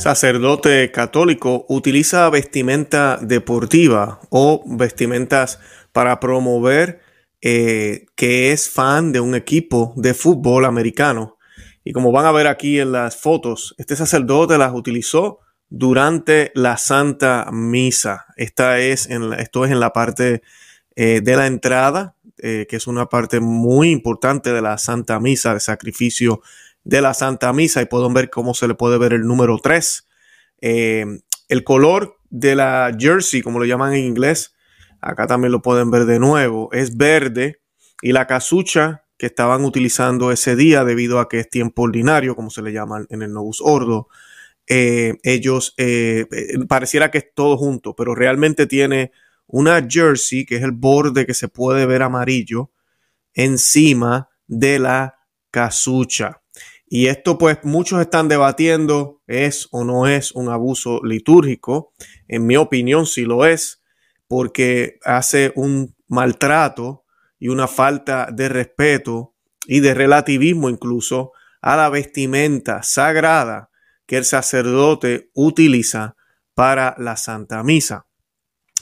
sacerdote 0.00 0.90
católico 0.90 1.66
utiliza 1.68 2.30
vestimenta 2.30 3.18
deportiva 3.20 4.18
o 4.30 4.64
vestimentas 4.66 5.60
para 5.92 6.18
promover 6.20 7.02
eh, 7.42 8.06
que 8.16 8.50
es 8.50 8.70
fan 8.70 9.12
de 9.12 9.20
un 9.20 9.34
equipo 9.34 9.92
de 9.96 10.14
fútbol 10.14 10.64
americano. 10.64 11.36
Y 11.84 11.92
como 11.92 12.12
van 12.12 12.24
a 12.24 12.32
ver 12.32 12.46
aquí 12.46 12.80
en 12.80 12.92
las 12.92 13.16
fotos, 13.16 13.74
este 13.76 13.94
sacerdote 13.94 14.56
las 14.56 14.72
utilizó 14.72 15.40
durante 15.68 16.50
la 16.54 16.78
Santa 16.78 17.50
Misa. 17.52 18.24
Esta 18.36 18.78
es 18.78 19.06
en 19.06 19.34
esto 19.34 19.66
es 19.66 19.70
en 19.70 19.80
la 19.80 19.92
parte 19.92 20.40
eh, 20.96 21.20
de 21.22 21.36
la 21.36 21.46
entrada, 21.46 22.16
eh, 22.38 22.66
que 22.70 22.76
es 22.76 22.86
una 22.86 23.06
parte 23.06 23.40
muy 23.40 23.90
importante 23.90 24.50
de 24.50 24.62
la 24.62 24.78
Santa 24.78 25.20
Misa, 25.20 25.52
de 25.52 25.60
sacrificio 25.60 26.40
de 26.84 27.00
la 27.00 27.14
Santa 27.14 27.52
Misa. 27.52 27.82
Y 27.82 27.86
pueden 27.86 28.14
ver 28.14 28.30
cómo 28.30 28.54
se 28.54 28.68
le 28.68 28.74
puede 28.74 28.98
ver 28.98 29.12
el 29.12 29.22
número 29.22 29.58
3. 29.58 30.06
Eh, 30.62 31.06
el 31.48 31.64
color 31.64 32.16
de 32.30 32.54
la 32.54 32.94
jersey, 32.98 33.42
como 33.42 33.58
lo 33.58 33.64
llaman 33.64 33.94
en 33.94 34.04
inglés, 34.04 34.54
acá 35.00 35.26
también 35.26 35.52
lo 35.52 35.62
pueden 35.62 35.90
ver 35.90 36.04
de 36.04 36.18
nuevo, 36.18 36.70
es 36.72 36.96
verde. 36.96 37.60
Y 38.02 38.12
la 38.12 38.26
casucha 38.26 39.04
que 39.18 39.26
estaban 39.26 39.64
utilizando 39.64 40.32
ese 40.32 40.56
día 40.56 40.84
debido 40.84 41.18
a 41.18 41.28
que 41.28 41.40
es 41.40 41.50
tiempo 41.50 41.82
ordinario, 41.82 42.34
como 42.34 42.50
se 42.50 42.62
le 42.62 42.72
llama 42.72 43.04
en 43.10 43.22
el 43.22 43.32
Novus 43.32 43.60
Ordo, 43.62 44.08
eh, 44.66 45.18
ellos 45.24 45.74
eh, 45.76 46.26
pareciera 46.68 47.10
que 47.10 47.18
es 47.18 47.34
todo 47.34 47.58
junto, 47.58 47.94
pero 47.94 48.14
realmente 48.14 48.66
tiene 48.66 49.12
una 49.46 49.84
jersey 49.86 50.46
que 50.46 50.56
es 50.56 50.62
el 50.62 50.72
borde 50.72 51.26
que 51.26 51.34
se 51.34 51.48
puede 51.48 51.84
ver 51.86 52.02
amarillo 52.02 52.70
encima 53.34 54.30
de 54.46 54.78
la 54.78 55.16
casucha. 55.50 56.39
Y 56.92 57.06
esto 57.06 57.38
pues 57.38 57.58
muchos 57.62 58.00
están 58.00 58.26
debatiendo 58.26 59.22
es 59.28 59.68
o 59.70 59.84
no 59.84 60.08
es 60.08 60.32
un 60.32 60.48
abuso 60.48 61.00
litúrgico. 61.04 61.92
En 62.26 62.46
mi 62.46 62.56
opinión 62.56 63.06
sí 63.06 63.22
lo 63.22 63.46
es, 63.46 63.80
porque 64.26 64.98
hace 65.04 65.52
un 65.54 65.94
maltrato 66.08 67.04
y 67.38 67.46
una 67.46 67.68
falta 67.68 68.28
de 68.32 68.48
respeto 68.48 69.36
y 69.66 69.78
de 69.78 69.94
relativismo 69.94 70.68
incluso 70.68 71.30
a 71.62 71.76
la 71.76 71.90
vestimenta 71.90 72.82
sagrada 72.82 73.70
que 74.04 74.16
el 74.16 74.24
sacerdote 74.24 75.30
utiliza 75.34 76.16
para 76.54 76.96
la 76.98 77.16
Santa 77.16 77.62
Misa. 77.62 78.06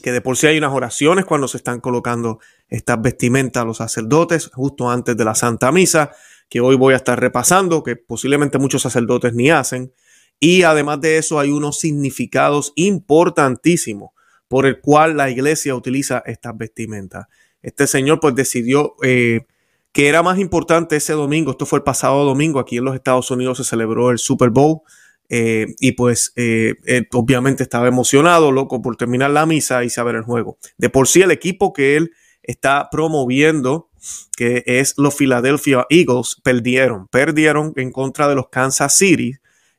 Que 0.03 0.13
de 0.13 0.23
por 0.23 0.39
sí 0.39 0.47
hay 0.47 0.57
unas 0.57 0.73
oraciones 0.73 1.27
cuando 1.27 1.47
se 1.47 1.59
están 1.59 1.81
colocando 1.81 2.39
estas 2.69 3.03
vestimentas 3.03 3.63
a 3.63 3.67
los 3.67 3.77
sacerdotes 3.77 4.51
justo 4.55 4.91
antes 4.91 5.15
de 5.15 5.25
la 5.27 5.35
Santa 5.35 5.71
Misa, 5.73 6.13
que 6.49 6.61
hoy 6.61 6.77
voy 6.77 6.95
a 6.95 6.97
estar 6.97 7.21
repasando, 7.21 7.83
que 7.83 7.97
posiblemente 7.97 8.59
muchos 8.59 8.83
sacerdotes 8.83 9.35
ni 9.35 9.51
hacen. 9.51 9.93
Y 10.41 10.63
además 10.63 11.01
de 11.01 11.19
eso 11.19 11.41
hay 11.41 11.51
unos 11.51 11.79
significados 11.79 12.73
importantísimos 12.77 14.11
por 14.47 14.67
el 14.67 14.81
cual 14.81 15.17
la 15.17 15.31
iglesia 15.31 15.75
utiliza 15.75 16.23
estas 16.27 16.57
vestimentas. 16.57 17.27
Este 17.63 17.87
señor 17.87 18.21
pues 18.21 18.35
decidió 18.35 18.95
eh, 19.03 19.47
que 19.93 20.09
era 20.09 20.23
más 20.23 20.39
importante 20.39 20.97
ese 20.97 21.13
domingo, 21.13 21.51
esto 21.51 21.67
fue 21.67 21.81
el 21.81 21.83
pasado 21.83 22.25
domingo, 22.25 22.61
aquí 22.61 22.79
en 22.79 22.85
los 22.85 22.95
Estados 22.95 23.31
Unidos 23.31 23.59
se 23.59 23.65
celebró 23.65 24.11
el 24.11 24.19
Super 24.19 24.51
Bowl, 24.51 24.81
eh, 25.29 25.75
y 25.79 25.93
pues 25.93 26.33
eh, 26.37 26.75
obviamente 27.13 27.63
estaba 27.63 27.89
emocionado, 27.89 28.51
loco 28.51 28.81
por 28.81 28.97
terminar 28.97 29.31
la 29.31 29.45
misa 29.45 29.85
y 29.85 29.91
saber 29.91 30.15
el 30.15 30.23
juego. 30.23 30.57
De 30.79 30.89
por 30.89 31.09
sí 31.09 31.21
el 31.21 31.31
equipo 31.31 31.73
que 31.73 31.97
él 31.97 32.13
está 32.43 32.89
promoviendo, 32.91 33.91
que 34.37 34.63
es 34.67 34.95
los 34.97 35.15
Philadelphia 35.15 35.87
Eagles, 35.91 36.41
perdieron, 36.43 37.09
perdieron 37.09 37.73
en 37.77 37.93
contra 37.93 38.29
de 38.29 38.35
los 38.35 38.49
Kansas 38.49 38.97
City, 38.97 39.35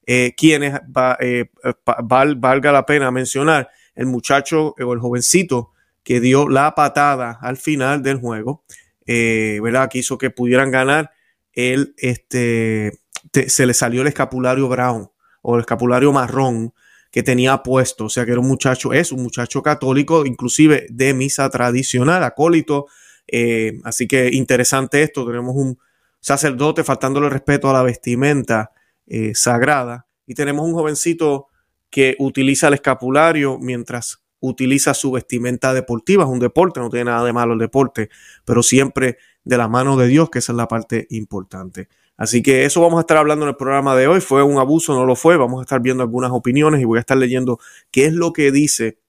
eh, 0.06 0.34
quienes, 0.36 0.80
valga 0.88 2.72
la 2.72 2.86
pena 2.86 3.12
mencionar, 3.12 3.70
el 3.96 4.06
muchacho 4.06 4.76
o 4.80 4.94
el 4.94 5.00
jovencito 5.00 5.72
que 6.04 6.20
dio 6.20 6.48
la 6.48 6.74
patada 6.74 7.38
al 7.42 7.58
final 7.58 8.02
del 8.02 8.20
juego, 8.20 8.64
¿verdad? 9.06 9.90
Que 9.90 10.00
hizo 10.00 10.18
que 10.18 10.30
pudieran 10.30 10.72
ganar, 10.72 11.12
él, 11.54 11.94
este, 11.98 13.00
se 13.48 13.66
le 13.66 13.74
salió 13.74 14.02
el 14.02 14.08
escapulario 14.08 14.68
Brown 14.68 15.10
o 15.42 15.56
el 15.56 15.62
escapulario 15.62 16.12
marrón 16.12 16.74
que 17.12 17.24
tenía 17.24 17.64
puesto, 17.64 18.06
o 18.06 18.10
sea 18.10 18.26
que 18.26 18.32
era 18.32 18.40
un 18.40 18.48
muchacho, 18.48 18.94
es 18.94 19.12
un 19.12 19.24
muchacho 19.24 19.64
católico, 19.64 20.26
inclusive 20.26 20.86
de 20.90 21.14
misa 21.14 21.50
tradicional, 21.50 22.24
acólito, 22.24 22.88
eh, 23.32 23.80
así 23.84 24.08
que 24.08 24.30
interesante 24.32 25.04
esto, 25.04 25.26
tenemos 25.26 25.56
un 25.56 25.78
sacerdote 26.20 26.84
faltándole 26.84 27.30
respeto 27.30 27.70
a 27.70 27.74
la 27.74 27.84
vestimenta 27.84 28.72
eh, 29.08 29.34
sagrada 29.36 30.08
y 30.26 30.34
tenemos 30.34 30.66
un 30.66 30.74
jovencito 30.74 31.48
que 31.90 32.16
utiliza 32.20 32.68
el 32.68 32.76
escapulario 32.76 33.58
mientras 33.60 34.22
utiliza 34.42 34.94
su 34.94 35.12
vestimenta 35.12 35.74
deportiva, 35.74 36.24
es 36.24 36.30
un 36.30 36.40
deporte, 36.40 36.80
no 36.80 36.90
tiene 36.90 37.06
nada 37.06 37.26
de 37.26 37.34
malo 37.34 37.54
el 37.54 37.60
deporte, 37.60 38.10
pero 38.46 38.64
siempre 38.64 39.18
de 39.44 39.58
la 39.58 39.68
mano 39.68 39.98
de 39.98 40.08
Dios, 40.08 40.30
que 40.30 40.40
esa 40.40 40.54
es 40.54 40.58
la 40.58 40.68
parte 40.68 41.08
importante. 41.10 41.90
Así 42.16 42.42
que 42.42 42.66
eso 42.66 42.82
vamos 42.82 42.98
a 42.98 43.02
estar 43.02 43.18
hablando 43.18 43.46
en 43.46 43.50
el 43.50 43.56
programa 43.56 43.96
de 43.96 44.08
hoy. 44.08 44.20
¿Fue 44.20 44.44
un 44.44 44.60
abuso? 44.60 44.94
¿No 44.94 45.06
lo 45.06 45.16
fue? 45.16 45.38
Vamos 45.38 45.60
a 45.60 45.62
estar 45.62 45.82
viendo 45.82 46.04
algunas 46.04 46.32
opiniones 46.32 46.82
y 46.82 46.86
voy 46.86 46.98
a 46.98 47.00
estar 47.00 47.18
leyendo 47.18 47.60
qué 47.92 48.06
es 48.06 48.14
lo 48.14 48.34
que 48.34 48.52
dice 48.52 49.00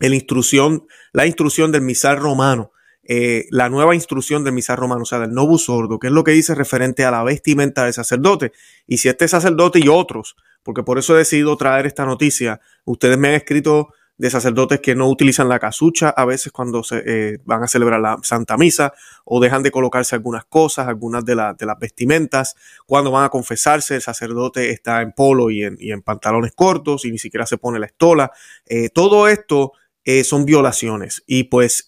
la 0.00 0.14
instrucción, 0.14 0.86
la 1.12 1.26
instrucción 1.26 1.72
del 1.72 1.82
misal 1.82 2.16
romano, 2.16 2.72
eh, 3.12 3.48
la 3.50 3.68
nueva 3.68 3.96
instrucción 3.96 4.44
del 4.44 4.52
misal 4.52 4.76
romano, 4.76 5.02
o 5.02 5.04
sea, 5.04 5.18
del 5.18 5.32
novus 5.32 5.64
sordo, 5.64 5.98
qué 5.98 6.06
es 6.06 6.12
lo 6.12 6.22
que 6.22 6.30
dice 6.30 6.54
referente 6.54 7.04
a 7.04 7.10
la 7.10 7.24
vestimenta 7.24 7.82
del 7.82 7.92
sacerdote. 7.92 8.52
Y 8.86 8.98
si 8.98 9.08
este 9.08 9.26
sacerdote 9.26 9.80
y 9.80 9.88
otros, 9.88 10.36
porque 10.62 10.84
por 10.84 10.96
eso 10.96 11.16
he 11.16 11.18
decidido 11.18 11.56
traer 11.56 11.86
esta 11.86 12.06
noticia, 12.06 12.60
ustedes 12.84 13.18
me 13.18 13.26
han 13.26 13.34
escrito 13.34 13.92
de 14.16 14.30
sacerdotes 14.30 14.78
que 14.78 14.94
no 14.94 15.08
utilizan 15.08 15.48
la 15.48 15.58
casucha 15.58 16.10
a 16.10 16.24
veces 16.24 16.52
cuando 16.52 16.84
se 16.84 17.02
eh, 17.04 17.38
van 17.44 17.64
a 17.64 17.66
celebrar 17.66 17.98
la 17.98 18.16
Santa 18.22 18.56
Misa 18.56 18.92
o 19.24 19.40
dejan 19.40 19.64
de 19.64 19.72
colocarse 19.72 20.14
algunas 20.14 20.44
cosas, 20.44 20.86
algunas 20.86 21.24
de, 21.24 21.34
de, 21.58 21.66
las 21.66 21.78
vestimentas. 21.80 22.54
Cuando 22.86 23.10
van 23.10 23.24
a 23.24 23.28
confesarse, 23.28 23.96
el 23.96 24.02
sacerdote 24.02 24.70
está 24.70 25.02
en 25.02 25.10
polo 25.10 25.50
y 25.50 25.64
en, 25.64 25.76
y 25.80 25.90
en 25.90 26.02
pantalones 26.02 26.52
cortos 26.54 27.04
y 27.06 27.10
ni 27.10 27.18
siquiera 27.18 27.44
se 27.44 27.58
pone 27.58 27.80
la 27.80 27.86
estola. 27.86 28.30
Eh, 28.66 28.88
todo 28.90 29.26
esto 29.26 29.72
eh, 30.04 30.22
son 30.22 30.44
violaciones 30.44 31.24
y 31.26 31.44
pues 31.44 31.84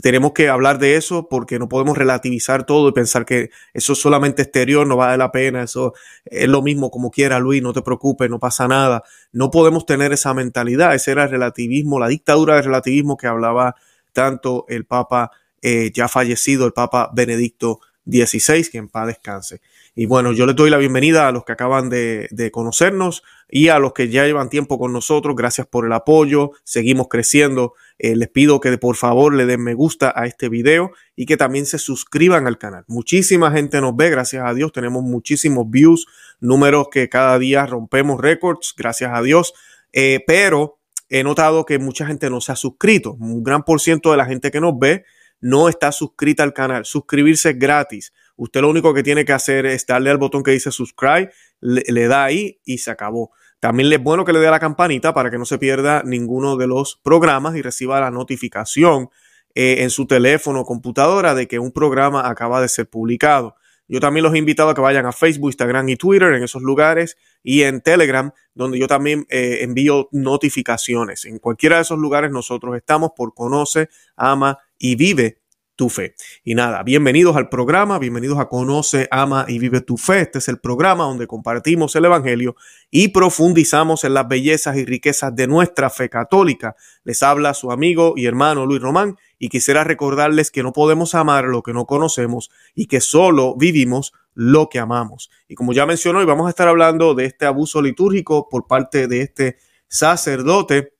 tenemos 0.00 0.32
que 0.32 0.48
hablar 0.48 0.78
de 0.78 0.96
eso 0.96 1.28
porque 1.28 1.58
no 1.58 1.68
podemos 1.68 1.98
relativizar 1.98 2.64
todo 2.64 2.88
y 2.88 2.92
pensar 2.92 3.26
que 3.26 3.50
eso 3.74 3.92
es 3.92 3.98
solamente 3.98 4.42
exterior, 4.42 4.86
no 4.86 4.96
vale 4.96 5.18
la 5.18 5.30
pena, 5.30 5.62
eso 5.62 5.92
es 6.24 6.48
lo 6.48 6.62
mismo 6.62 6.90
como 6.90 7.10
quiera 7.10 7.38
Luis, 7.38 7.62
no 7.62 7.72
te 7.72 7.82
preocupes, 7.82 8.30
no 8.30 8.38
pasa 8.38 8.66
nada. 8.68 9.02
No 9.32 9.50
podemos 9.50 9.84
tener 9.84 10.12
esa 10.12 10.32
mentalidad, 10.32 10.94
ese 10.94 11.10
era 11.12 11.24
el 11.24 11.30
relativismo, 11.30 11.98
la 11.98 12.08
dictadura 12.08 12.54
del 12.54 12.64
relativismo 12.64 13.16
que 13.16 13.26
hablaba 13.26 13.74
tanto 14.12 14.64
el 14.68 14.86
Papa 14.86 15.30
eh, 15.60 15.90
ya 15.92 16.08
fallecido, 16.08 16.66
el 16.66 16.72
Papa 16.72 17.10
Benedicto 17.14 17.80
XVI, 18.06 18.68
que 18.70 18.78
en 18.78 18.88
paz 18.88 19.06
descanse. 19.06 19.60
Y 19.94 20.06
bueno, 20.06 20.32
yo 20.32 20.46
les 20.46 20.56
doy 20.56 20.70
la 20.70 20.78
bienvenida 20.78 21.28
a 21.28 21.32
los 21.32 21.44
que 21.44 21.52
acaban 21.52 21.90
de, 21.90 22.50
conocernos 22.52 23.22
y 23.48 23.68
a 23.68 23.78
los 23.78 23.92
que 23.92 24.08
ya 24.08 24.24
llevan 24.24 24.48
tiempo 24.48 24.78
con 24.78 24.92
nosotros. 24.92 25.36
Gracias 25.36 25.66
por 25.66 25.84
el 25.84 25.92
apoyo. 25.92 26.52
Seguimos 26.64 27.08
creciendo. 27.08 27.74
Eh, 28.04 28.16
les 28.16 28.28
pido 28.28 28.58
que 28.58 28.76
por 28.78 28.96
favor 28.96 29.32
le 29.32 29.46
den 29.46 29.62
me 29.62 29.74
gusta 29.74 30.12
a 30.16 30.26
este 30.26 30.48
video 30.48 30.90
y 31.14 31.24
que 31.24 31.36
también 31.36 31.66
se 31.66 31.78
suscriban 31.78 32.48
al 32.48 32.58
canal. 32.58 32.84
Muchísima 32.88 33.52
gente 33.52 33.80
nos 33.80 33.94
ve, 33.94 34.10
gracias 34.10 34.44
a 34.44 34.52
Dios. 34.54 34.72
Tenemos 34.72 35.04
muchísimos 35.04 35.70
views, 35.70 36.08
números 36.40 36.88
que 36.90 37.08
cada 37.08 37.38
día 37.38 37.64
rompemos 37.64 38.20
récords, 38.20 38.74
gracias 38.76 39.12
a 39.14 39.22
Dios. 39.22 39.54
Eh, 39.92 40.24
pero 40.26 40.80
he 41.08 41.22
notado 41.22 41.64
que 41.64 41.78
mucha 41.78 42.04
gente 42.04 42.28
no 42.28 42.40
se 42.40 42.50
ha 42.50 42.56
suscrito. 42.56 43.12
Un 43.12 43.44
gran 43.44 43.62
por 43.62 43.80
ciento 43.80 44.10
de 44.10 44.16
la 44.16 44.26
gente 44.26 44.50
que 44.50 44.60
nos 44.60 44.76
ve 44.76 45.04
no 45.40 45.68
está 45.68 45.92
suscrita 45.92 46.42
al 46.42 46.52
canal. 46.52 46.84
Suscribirse 46.84 47.50
es 47.50 47.58
gratis. 47.60 48.12
Usted 48.34 48.62
lo 48.62 48.70
único 48.70 48.92
que 48.94 49.04
tiene 49.04 49.24
que 49.24 49.32
hacer 49.32 49.64
es 49.64 49.86
darle 49.86 50.10
al 50.10 50.18
botón 50.18 50.42
que 50.42 50.50
dice 50.50 50.72
subscribe, 50.72 51.30
le, 51.60 52.08
da 52.08 52.24
ahí 52.24 52.58
y 52.64 52.78
se 52.78 52.90
acabó. 52.90 53.30
También 53.62 53.92
es 53.92 54.02
bueno 54.02 54.24
que 54.24 54.32
le 54.32 54.40
dé 54.40 54.48
a 54.48 54.50
la 54.50 54.58
campanita 54.58 55.14
para 55.14 55.30
que 55.30 55.38
no 55.38 55.44
se 55.44 55.56
pierda 55.56 56.02
ninguno 56.04 56.56
de 56.56 56.66
los 56.66 56.98
programas 57.00 57.54
y 57.54 57.62
reciba 57.62 58.00
la 58.00 58.10
notificación 58.10 59.08
eh, 59.54 59.84
en 59.84 59.90
su 59.90 60.08
teléfono 60.08 60.62
o 60.62 60.64
computadora 60.64 61.32
de 61.36 61.46
que 61.46 61.60
un 61.60 61.70
programa 61.70 62.28
acaba 62.28 62.60
de 62.60 62.68
ser 62.68 62.90
publicado. 62.90 63.54
Yo 63.86 64.00
también 64.00 64.24
los 64.24 64.34
he 64.34 64.38
invitado 64.38 64.70
a 64.70 64.74
que 64.74 64.80
vayan 64.80 65.06
a 65.06 65.12
Facebook, 65.12 65.50
Instagram 65.50 65.88
y 65.90 65.94
Twitter 65.94 66.32
en 66.32 66.42
esos 66.42 66.60
lugares 66.60 67.16
y 67.44 67.62
en 67.62 67.82
Telegram, 67.82 68.32
donde 68.52 68.80
yo 68.80 68.88
también 68.88 69.26
eh, 69.30 69.58
envío 69.60 70.08
notificaciones. 70.10 71.24
En 71.24 71.38
cualquiera 71.38 71.76
de 71.76 71.82
esos 71.82 72.00
lugares 72.00 72.32
nosotros 72.32 72.76
estamos 72.76 73.12
por 73.14 73.32
Conoce, 73.32 73.90
Ama 74.16 74.58
y 74.76 74.96
Vive 74.96 75.41
tu 75.76 75.88
fe. 75.88 76.14
Y 76.44 76.54
nada, 76.54 76.82
bienvenidos 76.82 77.36
al 77.36 77.48
programa, 77.48 77.98
bienvenidos 77.98 78.38
a 78.38 78.48
Conoce, 78.48 79.08
Ama 79.10 79.46
y 79.48 79.58
Vive 79.58 79.80
tu 79.80 79.96
fe. 79.96 80.20
Este 80.20 80.38
es 80.38 80.48
el 80.48 80.58
programa 80.58 81.04
donde 81.04 81.26
compartimos 81.26 81.96
el 81.96 82.04
Evangelio 82.04 82.56
y 82.90 83.08
profundizamos 83.08 84.04
en 84.04 84.14
las 84.14 84.28
bellezas 84.28 84.76
y 84.76 84.84
riquezas 84.84 85.34
de 85.34 85.46
nuestra 85.46 85.90
fe 85.90 86.08
católica. 86.08 86.76
Les 87.04 87.22
habla 87.22 87.54
su 87.54 87.72
amigo 87.72 88.14
y 88.16 88.26
hermano 88.26 88.66
Luis 88.66 88.82
Román 88.82 89.16
y 89.38 89.48
quisiera 89.48 89.84
recordarles 89.84 90.50
que 90.50 90.62
no 90.62 90.72
podemos 90.72 91.14
amar 91.14 91.44
lo 91.44 91.62
que 91.62 91.72
no 91.72 91.86
conocemos 91.86 92.50
y 92.74 92.86
que 92.86 93.00
solo 93.00 93.56
vivimos 93.56 94.12
lo 94.34 94.68
que 94.68 94.78
amamos. 94.78 95.30
Y 95.48 95.54
como 95.54 95.72
ya 95.72 95.86
mencionó, 95.86 96.20
hoy 96.20 96.26
vamos 96.26 96.46
a 96.46 96.50
estar 96.50 96.68
hablando 96.68 97.14
de 97.14 97.24
este 97.24 97.46
abuso 97.46 97.82
litúrgico 97.82 98.48
por 98.48 98.66
parte 98.66 99.08
de 99.08 99.22
este 99.22 99.56
sacerdote 99.88 100.92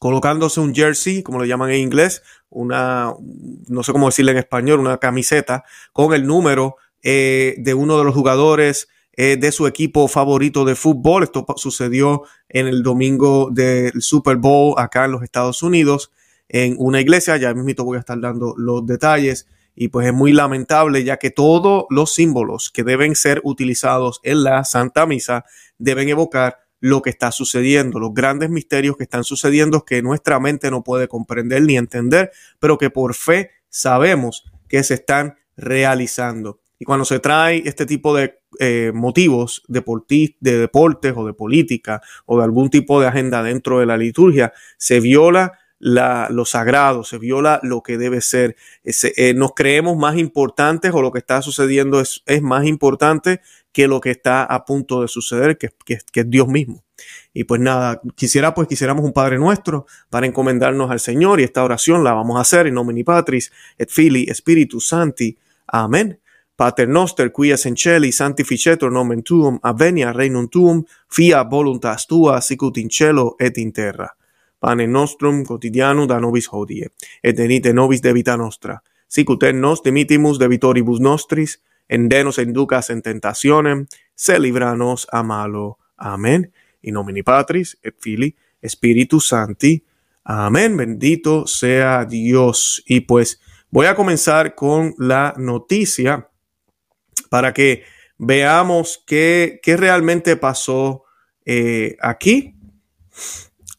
colocándose 0.00 0.60
un 0.60 0.74
jersey, 0.74 1.22
como 1.22 1.38
lo 1.38 1.44
llaman 1.44 1.70
en 1.70 1.80
inglés, 1.80 2.22
una, 2.50 3.14
no 3.68 3.82
sé 3.82 3.92
cómo 3.92 4.06
decirle 4.06 4.32
en 4.32 4.38
español, 4.38 4.80
una 4.80 4.98
camiseta 4.98 5.64
con 5.92 6.12
el 6.12 6.26
número 6.26 6.76
eh, 7.02 7.54
de 7.58 7.74
uno 7.74 7.96
de 7.98 8.04
los 8.04 8.14
jugadores 8.14 8.88
eh, 9.12 9.36
de 9.36 9.52
su 9.52 9.66
equipo 9.66 10.08
favorito 10.08 10.64
de 10.64 10.74
fútbol. 10.74 11.22
Esto 11.22 11.44
sucedió 11.56 12.22
en 12.48 12.66
el 12.66 12.82
domingo 12.82 13.50
del 13.50 14.00
Super 14.02 14.36
Bowl 14.36 14.74
acá 14.76 15.04
en 15.04 15.12
los 15.12 15.22
Estados 15.22 15.62
Unidos, 15.62 16.10
en 16.48 16.74
una 16.78 17.00
iglesia. 17.00 17.36
Ya 17.36 17.54
mismo 17.54 17.84
voy 17.84 17.96
a 17.96 18.00
estar 18.00 18.20
dando 18.20 18.54
los 18.56 18.86
detalles. 18.86 19.46
Y 19.74 19.88
pues 19.88 20.06
es 20.06 20.12
muy 20.12 20.32
lamentable 20.32 21.04
ya 21.04 21.16
que 21.16 21.30
todos 21.30 21.84
los 21.90 22.12
símbolos 22.12 22.70
que 22.70 22.82
deben 22.82 23.14
ser 23.14 23.40
utilizados 23.44 24.20
en 24.24 24.42
la 24.42 24.64
Santa 24.64 25.06
Misa 25.06 25.44
deben 25.78 26.08
evocar 26.08 26.58
lo 26.80 27.02
que 27.02 27.10
está 27.10 27.30
sucediendo, 27.30 27.98
los 27.98 28.14
grandes 28.14 28.50
misterios 28.50 28.96
que 28.96 29.04
están 29.04 29.24
sucediendo 29.24 29.84
que 29.84 30.02
nuestra 30.02 30.40
mente 30.40 30.70
no 30.70 30.82
puede 30.82 31.08
comprender 31.08 31.62
ni 31.62 31.76
entender, 31.76 32.32
pero 32.58 32.78
que 32.78 32.90
por 32.90 33.14
fe 33.14 33.50
sabemos 33.68 34.50
que 34.68 34.82
se 34.82 34.94
están 34.94 35.36
realizando. 35.56 36.60
Y 36.78 36.86
cuando 36.86 37.04
se 37.04 37.20
trae 37.20 37.62
este 37.66 37.84
tipo 37.84 38.16
de 38.16 38.40
eh, 38.58 38.90
motivos 38.94 39.62
de 39.68 39.82
deportes 40.58 41.12
o 41.14 41.26
de 41.26 41.34
política 41.34 42.00
o 42.24 42.38
de 42.38 42.44
algún 42.44 42.70
tipo 42.70 43.00
de 43.00 43.06
agenda 43.06 43.42
dentro 43.42 43.80
de 43.80 43.86
la 43.86 43.98
liturgia, 43.98 44.54
se 44.78 44.98
viola 44.98 45.59
la, 45.80 46.28
lo 46.30 46.44
sagrado, 46.44 47.02
se 47.02 47.18
viola 47.18 47.58
lo 47.62 47.82
que 47.82 47.98
debe 47.98 48.20
ser. 48.20 48.54
Eh, 48.84 49.34
nos 49.34 49.54
creemos 49.54 49.96
más 49.96 50.16
importantes 50.18 50.92
o 50.94 51.02
lo 51.02 51.10
que 51.10 51.18
está 51.18 51.42
sucediendo 51.42 52.00
es, 52.00 52.22
es 52.26 52.42
más 52.42 52.66
importante 52.66 53.40
que 53.72 53.88
lo 53.88 54.00
que 54.00 54.10
está 54.10 54.44
a 54.44 54.64
punto 54.64 55.00
de 55.00 55.08
suceder, 55.08 55.56
que, 55.58 55.70
que, 55.84 55.94
es 55.94 56.30
Dios 56.30 56.46
mismo. 56.48 56.84
Y 57.32 57.44
pues 57.44 57.60
nada, 57.60 58.00
quisiera 58.14 58.54
pues 58.54 58.68
quisiéramos 58.68 59.04
un 59.04 59.12
Padre 59.12 59.38
Nuestro 59.38 59.86
para 60.10 60.26
encomendarnos 60.26 60.90
al 60.90 61.00
Señor 61.00 61.40
y 61.40 61.44
esta 61.44 61.64
oración 61.64 62.04
la 62.04 62.12
vamos 62.12 62.36
a 62.36 62.42
hacer 62.42 62.66
en 62.66 62.74
nomine 62.74 63.02
Patris 63.02 63.50
et 63.78 63.88
Fili 63.90 64.28
Spiritus 64.34 64.86
Santi. 64.88 65.36
Amén. 65.66 66.20
Pater 66.56 66.90
noster, 66.90 67.32
qui 67.32 67.52
es 67.52 67.64
in 67.64 67.74
sanctificetur 68.12 68.92
nomen 68.92 69.22
tuum, 69.22 69.58
avenia 69.62 70.12
regnum 70.12 70.46
tuum, 70.50 70.84
fia 71.08 71.42
voluntas 71.42 72.06
tua, 72.06 72.42
sicut 72.42 72.76
in 72.76 72.90
cielo 72.90 73.34
et 73.38 73.56
in 73.56 73.72
terra. 73.72 74.14
Pane 74.60 74.86
nostrum 74.86 75.42
quotidianum 75.44 76.06
da 76.06 76.20
nobis 76.20 76.46
hodie, 76.52 76.92
et 77.22 77.36
denite 77.36 77.72
nobis 77.72 78.02
debita 78.04 78.36
nostra, 78.36 78.76
sicut 79.08 79.42
et 79.48 79.56
nos 79.56 79.82
demitimus 79.82 80.38
debitoribus 80.38 81.00
nostris, 81.00 81.58
en 81.88 82.08
denos 82.08 82.38
inducas 82.38 82.90
en 82.90 83.02
tentacionem, 83.02 83.86
se 84.14 84.38
libranos 84.38 85.08
a 85.10 85.22
malo. 85.22 85.78
Amén. 85.96 86.52
Y 86.82 86.92
nomini 86.92 87.22
Patris 87.22 87.78
et 87.82 87.96
Fili 87.98 88.36
Espíritu 88.62 89.20
Santi. 89.20 89.84
Amén. 90.24 90.76
Bendito 90.76 91.46
sea 91.46 92.04
Dios. 92.04 92.82
Y 92.86 93.00
pues 93.00 93.40
voy 93.70 93.86
a 93.86 93.96
comenzar 93.96 94.54
con 94.54 94.94
la 94.98 95.34
noticia 95.36 96.28
para 97.28 97.52
que 97.52 97.84
veamos 98.18 99.02
qué, 99.06 99.58
qué 99.62 99.76
realmente 99.76 100.36
pasó 100.36 101.04
eh, 101.44 101.96
aquí. 102.00 102.54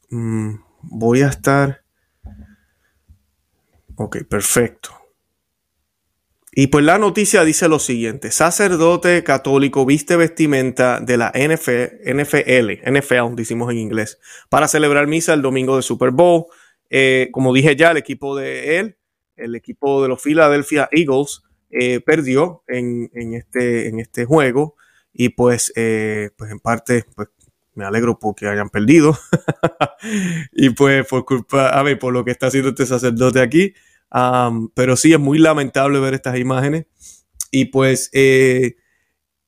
Mm, 0.10 0.56
voy 0.84 1.22
a 1.22 1.28
estar. 1.28 1.82
Ok, 3.96 4.24
perfecto. 4.30 5.02
Y 6.54 6.68
pues 6.68 6.84
la 6.84 6.98
noticia 6.98 7.46
dice 7.46 7.70
lo 7.70 7.80
siguiente, 7.80 8.30
sacerdote 8.30 9.24
católico 9.24 9.86
viste 9.86 10.18
vestimenta 10.18 11.00
de 11.00 11.16
la 11.16 11.32
NFL, 11.34 12.12
NFL, 12.14 12.92
NFL 12.92 13.36
decimos 13.36 13.72
en 13.72 13.78
inglés, 13.78 14.20
para 14.50 14.68
celebrar 14.68 15.08
misa 15.08 15.34
el 15.34 15.42
domingo 15.42 15.78
de 15.78 15.82
Super 15.82 16.12
Bowl. 16.12 16.46
Eh, 16.90 17.30
como 17.32 17.54
dije 17.54 17.78
ya, 17.78 17.92
el 17.92 17.98
equipo 17.98 18.36
de 18.36 18.80
él, 18.80 18.98
el 19.38 19.56
equipo 19.56 20.02
de 20.02 20.10
los 20.10 20.22
Philadelphia 20.22 20.90
Eagles, 20.92 21.42
eh, 21.70 22.02
perdió 22.02 22.64
en, 22.68 23.10
este, 23.34 23.88
en 23.88 24.02
este 24.02 24.26
juego 24.26 24.76
y 25.14 25.30
pues, 25.30 25.72
eh, 25.78 26.32
pues 26.36 26.52
en 26.52 26.60
parte 26.60 27.06
pues, 27.16 27.30
me 27.74 27.86
alegro 27.86 28.20
porque 28.20 28.48
hayan 28.48 28.70
perdido 28.70 29.18
y 30.52 30.72
pues 30.72 31.08
por 31.08 31.26
culpa, 31.26 31.70
a 31.70 31.84
ver, 31.84 32.00
por 32.00 32.14
lo 32.14 32.26
que 32.26 32.32
está 32.32 32.48
haciendo 32.48 32.70
este 32.70 32.86
sacerdote 32.86 33.42
aquí 33.42 33.74
pero 34.74 34.98
sí, 34.98 35.14
es 35.14 35.20
muy 35.20 35.38
lamentable 35.38 36.00
ver 36.00 36.14
estas 36.14 36.38
imágenes. 36.38 36.86
Y 37.52 37.66
pues 37.66 38.10
eh, 38.14 38.76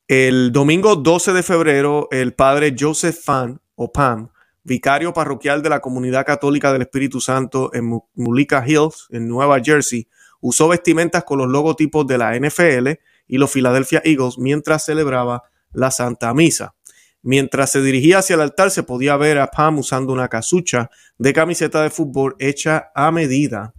el 0.08 0.52
domingo 0.52 0.96
12 0.96 1.34
de 1.34 1.44
febrero, 1.44 2.08
el 2.12 2.34
padre 2.34 2.76
Joseph 2.78 3.18
Fan, 3.24 3.62
o 3.76 3.92
Pam, 3.92 4.30
vicario 4.64 5.14
parroquial 5.14 5.62
de 5.62 5.70
la 5.70 5.82
Comunidad 5.82 6.26
Católica 6.26 6.72
del 6.72 6.84
Espíritu 6.84 7.20
Santo 7.20 7.72
en 7.74 8.02
Mulika 8.14 8.64
Hills, 8.66 9.08
en 9.10 9.28
Nueva 9.28 9.60
Jersey, 9.62 10.08
usó 10.40 10.68
vestimentas 10.68 11.24
con 11.24 11.40
los 11.40 11.48
logotipos 11.48 12.06
de 12.08 12.18
la 12.18 12.38
NFL 12.38 12.90
y 13.28 13.38
los 13.38 13.52
Philadelphia 13.52 14.02
Eagles 14.06 14.38
mientras 14.38 14.86
celebraba 14.86 15.44
la 15.72 15.92
Santa 15.92 16.34
Misa. 16.34 16.76
Mientras 17.24 17.72
se 17.72 17.82
dirigía 17.82 18.20
hacia 18.20 18.36
el 18.36 18.42
altar 18.42 18.70
se 18.70 18.84
podía 18.84 19.18
ver 19.18 19.40
a 19.40 19.48
Pam 19.48 19.80
usando 19.80 20.14
una 20.14 20.28
casucha 20.28 20.92
de 21.18 21.34
camiseta 21.34 21.82
de 21.82 21.90
fútbol 21.90 22.36
hecha 22.38 22.92
a 22.94 23.12
medida 23.12 23.74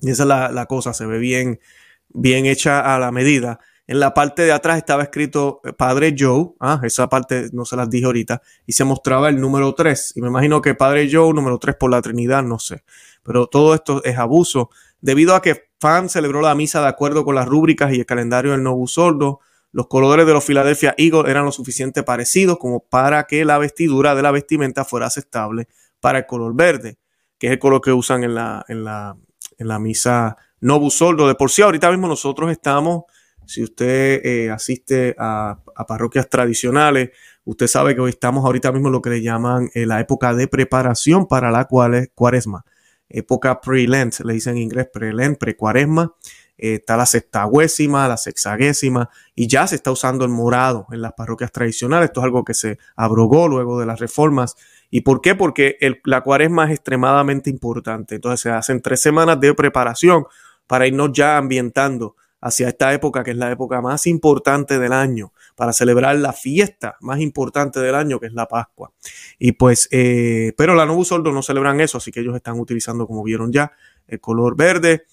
y 0.00 0.10
esa 0.10 0.22
es 0.22 0.54
la, 0.54 0.66
cosa, 0.66 0.92
se 0.92 1.06
ve 1.06 1.18
bien, 1.18 1.60
bien 2.08 2.46
hecha 2.46 2.94
a 2.94 2.98
la 2.98 3.12
medida. 3.12 3.58
En 3.86 4.00
la 4.00 4.14
parte 4.14 4.42
de 4.42 4.52
atrás 4.52 4.78
estaba 4.78 5.04
escrito 5.04 5.60
eh, 5.64 5.72
Padre 5.72 6.14
Joe, 6.18 6.54
ah, 6.60 6.80
esa 6.82 7.08
parte 7.08 7.48
no 7.52 7.64
se 7.64 7.76
las 7.76 7.88
dije 7.88 8.06
ahorita, 8.06 8.42
y 8.66 8.72
se 8.72 8.84
mostraba 8.84 9.28
el 9.28 9.40
número 9.40 9.74
3. 9.74 10.14
Y 10.16 10.20
me 10.20 10.28
imagino 10.28 10.60
que 10.60 10.74
Padre 10.74 11.08
Joe, 11.10 11.32
número 11.32 11.58
3 11.58 11.76
por 11.76 11.90
la 11.90 12.02
Trinidad, 12.02 12.42
no 12.42 12.58
sé. 12.58 12.82
Pero 13.22 13.46
todo 13.46 13.74
esto 13.74 14.02
es 14.04 14.18
abuso. 14.18 14.70
Debido 15.00 15.34
a 15.34 15.42
que 15.42 15.66
Fan 15.78 16.08
celebró 16.08 16.40
la 16.40 16.54
misa 16.54 16.80
de 16.80 16.88
acuerdo 16.88 17.24
con 17.24 17.34
las 17.34 17.46
rúbricas 17.46 17.92
y 17.92 18.00
el 18.00 18.06
calendario 18.06 18.52
del 18.52 18.62
Novo 18.62 18.86
Sordo, 18.86 19.40
los 19.76 19.88
colores 19.88 20.26
de 20.26 20.32
los 20.32 20.42
Philadelphia 20.42 20.94
Eagles 20.96 21.28
eran 21.28 21.44
lo 21.44 21.52
suficiente 21.52 22.02
parecidos 22.02 22.56
como 22.56 22.80
para 22.80 23.24
que 23.24 23.44
la 23.44 23.58
vestidura 23.58 24.14
de 24.14 24.22
la 24.22 24.30
vestimenta 24.30 24.86
fuera 24.86 25.04
aceptable 25.04 25.68
para 26.00 26.20
el 26.20 26.24
color 26.24 26.56
verde, 26.56 26.96
que 27.36 27.48
es 27.48 27.52
el 27.52 27.58
color 27.58 27.82
que 27.82 27.92
usan 27.92 28.24
en 28.24 28.34
la, 28.34 28.64
en 28.68 28.84
la, 28.84 29.18
en 29.58 29.68
la 29.68 29.78
misa 29.78 30.38
Novus 30.62 30.94
Soldo. 30.94 31.28
De 31.28 31.34
por 31.34 31.50
sí, 31.50 31.60
ahorita 31.60 31.90
mismo 31.90 32.08
nosotros 32.08 32.50
estamos, 32.50 33.02
si 33.44 33.62
usted 33.62 34.24
eh, 34.24 34.50
asiste 34.50 35.14
a, 35.18 35.58
parroquias 35.86 36.30
tradicionales, 36.30 37.10
usted 37.44 37.66
sabe 37.66 37.94
que 37.94 38.00
hoy 38.00 38.12
estamos 38.12 38.46
ahorita 38.46 38.72
mismo 38.72 38.88
en 38.88 38.92
lo 38.92 39.02
que 39.02 39.10
le 39.10 39.20
llaman 39.20 39.68
eh, 39.74 39.84
la 39.84 40.00
época 40.00 40.32
de 40.32 40.48
preparación 40.48 41.26
para 41.26 41.50
la 41.50 41.66
cuaresma. 41.66 42.64
Época 43.10 43.60
pre-Lent, 43.60 44.20
le 44.20 44.32
dicen 44.32 44.56
en 44.56 44.62
inglés 44.62 44.88
pre-Lent, 44.90 45.36
pre-cuaresma. 45.36 46.14
Eh, 46.58 46.74
está 46.74 46.96
la 46.96 47.06
sextaguésima, 47.06 48.08
la 48.08 48.16
sexaguésima, 48.16 49.10
y 49.34 49.46
ya 49.46 49.66
se 49.66 49.76
está 49.76 49.90
usando 49.90 50.24
el 50.24 50.30
morado 50.30 50.86
en 50.90 51.02
las 51.02 51.12
parroquias 51.12 51.52
tradicionales. 51.52 52.08
Esto 52.08 52.20
es 52.20 52.24
algo 52.24 52.44
que 52.44 52.54
se 52.54 52.78
abrogó 52.96 53.48
luego 53.48 53.78
de 53.78 53.86
las 53.86 54.00
reformas 54.00 54.56
¿Y 54.90 55.00
por 55.02 55.20
qué? 55.20 55.34
Porque 55.34 55.76
la 56.04 56.22
cuaresma 56.22 56.66
es 56.66 56.70
extremadamente 56.72 57.50
importante. 57.50 58.16
Entonces 58.16 58.40
se 58.40 58.50
hacen 58.50 58.80
tres 58.80 59.00
semanas 59.00 59.40
de 59.40 59.54
preparación 59.54 60.24
para 60.66 60.86
irnos 60.86 61.10
ya 61.12 61.36
ambientando 61.36 62.16
hacia 62.40 62.68
esta 62.68 62.92
época 62.92 63.24
que 63.24 63.32
es 63.32 63.36
la 63.36 63.50
época 63.50 63.80
más 63.80 64.06
importante 64.06 64.78
del 64.78 64.92
año, 64.92 65.32
para 65.56 65.72
celebrar 65.72 66.16
la 66.16 66.32
fiesta 66.32 66.96
más 67.00 67.18
importante 67.20 67.80
del 67.80 67.94
año 67.94 68.20
que 68.20 68.26
es 68.26 68.34
la 68.34 68.46
Pascua. 68.46 68.92
Y 69.38 69.52
pues, 69.52 69.88
eh, 69.90 70.52
pero 70.56 70.74
la 70.74 70.86
Novus 70.86 71.08
Sordo 71.08 71.32
no 71.32 71.42
celebran 71.42 71.80
eso, 71.80 71.98
así 71.98 72.12
que 72.12 72.20
ellos 72.20 72.36
están 72.36 72.60
utilizando, 72.60 73.06
como 73.06 73.22
vieron 73.22 73.52
ya, 73.52 73.72
el 74.06 74.20
color 74.20 74.56
verde. 74.56 75.06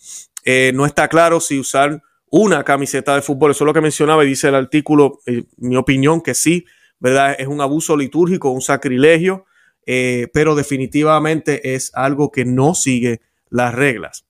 Eh, 0.46 0.72
no 0.74 0.86
está 0.86 1.08
claro 1.08 1.40
si 1.40 1.60
usar 1.60 2.02
una 2.30 2.64
camiseta 2.64 3.16
de 3.16 3.22
fútbol, 3.22 3.52
eso 3.52 3.64
es 3.64 3.68
lo 3.68 3.74
que 3.74 3.82
mencionaba 3.82 4.24
y 4.24 4.28
dice 4.28 4.48
el 4.48 4.56
artículo, 4.56 5.20
eh, 5.26 5.44
mi 5.58 5.76
opinión 5.76 6.22
que 6.22 6.34
sí, 6.34 6.66
¿verdad? 7.00 7.36
Es 7.38 7.48
un 7.48 7.62
abuso 7.62 7.96
litúrgico, 7.96 8.50
un 8.50 8.62
sacrilegio. 8.62 9.46
Eh, 9.86 10.30
pero 10.34 10.56
definitivamente 10.56 11.76
es 11.76 11.92
algo 11.94 12.32
que 12.32 12.46
no 12.46 12.74
sigue 12.74 13.22
las 13.50 13.74
reglas. 13.74 14.26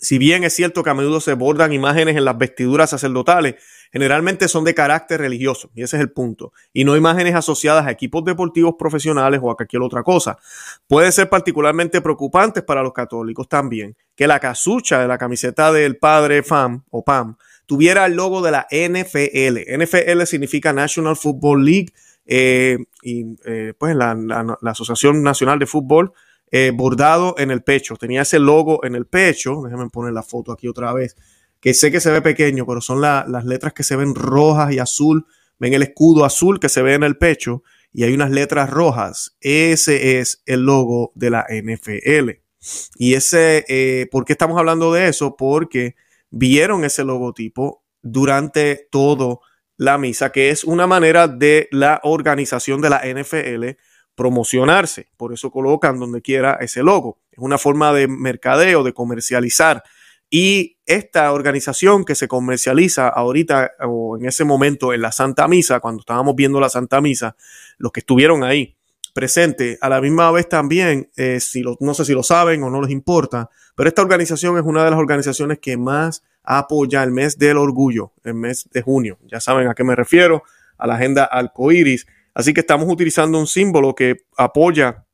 Si 0.00 0.18
bien 0.18 0.44
es 0.44 0.54
cierto 0.54 0.82
que 0.82 0.90
a 0.90 0.94
menudo 0.94 1.20
se 1.20 1.34
bordan 1.34 1.72
imágenes 1.72 2.16
en 2.16 2.24
las 2.24 2.36
vestiduras 2.36 2.90
sacerdotales, 2.90 3.56
generalmente 3.94 4.48
son 4.48 4.64
de 4.64 4.74
carácter 4.74 5.20
religioso, 5.20 5.70
y 5.72 5.84
ese 5.84 5.96
es 5.96 6.02
el 6.02 6.10
punto, 6.10 6.52
y 6.72 6.84
no 6.84 6.96
imágenes 6.96 7.36
asociadas 7.36 7.86
a 7.86 7.92
equipos 7.92 8.24
deportivos 8.24 8.74
profesionales 8.76 9.38
o 9.40 9.52
a 9.52 9.54
cualquier 9.54 9.82
otra 9.82 10.02
cosa. 10.02 10.36
Puede 10.88 11.12
ser 11.12 11.28
particularmente 11.30 12.00
preocupante 12.00 12.62
para 12.62 12.82
los 12.82 12.92
católicos 12.92 13.48
también 13.48 13.96
que 14.16 14.26
la 14.26 14.40
casucha 14.40 14.98
de 14.98 15.06
la 15.06 15.16
camiseta 15.16 15.72
del 15.72 15.96
padre 15.96 16.42
FAM 16.42 16.82
o 16.90 17.04
PAM 17.04 17.36
tuviera 17.66 18.06
el 18.06 18.14
logo 18.14 18.42
de 18.42 18.50
la 18.50 18.66
NFL. 18.68 19.80
NFL 19.80 20.24
significa 20.24 20.72
National 20.72 21.14
Football 21.14 21.64
League 21.64 21.92
eh, 22.26 22.78
y 23.00 23.36
eh, 23.44 23.74
pues 23.78 23.94
la, 23.94 24.16
Asociación 24.64 25.22
Nacional 25.22 25.60
de 25.60 25.66
Fútbol 25.66 26.12
eh, 26.50 26.72
bordado 26.74 27.36
en 27.38 27.52
el 27.52 27.62
pecho. 27.62 27.96
Tenía 27.96 28.22
ese 28.22 28.40
logo 28.40 28.84
en 28.84 28.96
el 28.96 29.06
pecho. 29.06 29.62
Déjenme 29.62 29.88
poner 29.88 30.12
la 30.12 30.22
foto 30.24 30.50
aquí 30.52 30.66
otra 30.66 30.92
vez. 30.92 31.16
Que 31.64 31.72
sé 31.72 31.90
que 31.90 32.00
se 32.00 32.10
ve 32.10 32.20
pequeño, 32.20 32.66
pero 32.66 32.82
son 32.82 33.00
las 33.00 33.44
letras 33.46 33.72
que 33.72 33.84
se 33.84 33.96
ven 33.96 34.14
rojas 34.14 34.70
y 34.70 34.80
azul. 34.80 35.24
Ven 35.58 35.72
el 35.72 35.80
escudo 35.80 36.26
azul 36.26 36.60
que 36.60 36.68
se 36.68 36.82
ve 36.82 36.92
en 36.92 37.04
el 37.04 37.16
pecho 37.16 37.62
y 37.90 38.04
hay 38.04 38.12
unas 38.12 38.30
letras 38.30 38.68
rojas. 38.68 39.38
Ese 39.40 40.20
es 40.20 40.42
el 40.44 40.66
logo 40.66 41.12
de 41.14 41.30
la 41.30 41.46
NFL. 41.48 42.32
Y 42.96 43.14
ese, 43.14 43.64
eh, 43.66 44.08
¿por 44.10 44.26
qué 44.26 44.34
estamos 44.34 44.58
hablando 44.58 44.92
de 44.92 45.08
eso? 45.08 45.36
Porque 45.38 45.96
vieron 46.28 46.84
ese 46.84 47.02
logotipo 47.02 47.82
durante 48.02 48.86
todo 48.90 49.40
la 49.78 49.96
misa, 49.96 50.32
que 50.32 50.50
es 50.50 50.64
una 50.64 50.86
manera 50.86 51.28
de 51.28 51.70
la 51.72 51.98
organización 52.02 52.82
de 52.82 52.90
la 52.90 53.00
NFL 53.06 53.80
promocionarse. 54.14 55.08
Por 55.16 55.32
eso 55.32 55.50
colocan 55.50 55.98
donde 55.98 56.20
quiera 56.20 56.58
ese 56.60 56.82
logo. 56.82 57.20
Es 57.32 57.38
una 57.38 57.56
forma 57.56 57.94
de 57.94 58.06
mercadeo, 58.06 58.82
de 58.82 58.92
comercializar. 58.92 59.82
Y 60.30 60.78
esta 60.86 61.32
organización 61.32 62.04
que 62.04 62.14
se 62.14 62.28
comercializa 62.28 63.08
ahorita 63.08 63.72
o 63.86 64.16
en 64.18 64.26
ese 64.26 64.44
momento 64.44 64.92
en 64.92 65.02
la 65.02 65.12
Santa 65.12 65.46
Misa, 65.48 65.80
cuando 65.80 66.00
estábamos 66.00 66.34
viendo 66.34 66.60
la 66.60 66.68
Santa 66.68 67.00
Misa, 67.00 67.36
los 67.78 67.92
que 67.92 68.00
estuvieron 68.00 68.42
ahí 68.42 68.76
presentes, 69.12 69.78
a 69.80 69.88
la 69.88 70.00
misma 70.00 70.30
vez 70.32 70.48
también, 70.48 71.08
eh, 71.16 71.38
si 71.38 71.62
no 71.62 71.94
sé 71.94 72.04
si 72.04 72.12
lo 72.12 72.24
saben 72.24 72.62
o 72.64 72.70
no 72.70 72.82
les 72.82 72.90
importa, 72.90 73.48
pero 73.76 73.88
esta 73.88 74.02
organización 74.02 74.58
es 74.58 74.64
una 74.64 74.84
de 74.84 74.90
las 74.90 74.98
organizaciones 74.98 75.60
que 75.60 75.76
más 75.76 76.24
apoya 76.42 77.02
el 77.02 77.12
mes 77.12 77.38
del 77.38 77.56
orgullo, 77.56 78.12
el 78.24 78.34
mes 78.34 78.68
de 78.72 78.82
junio. 78.82 79.18
Ya 79.26 79.40
saben 79.40 79.68
a 79.68 79.74
qué 79.74 79.84
me 79.84 79.94
refiero, 79.94 80.42
a 80.76 80.86
la 80.86 80.96
agenda 80.96 81.24
arcoíris. 81.24 82.06
Así 82.34 82.52
que 82.52 82.60
estamos 82.60 82.88
utilizando 82.88 83.38
un 83.38 83.46
símbolo 83.46 83.94
que 83.94 84.26
apoya 84.36 85.06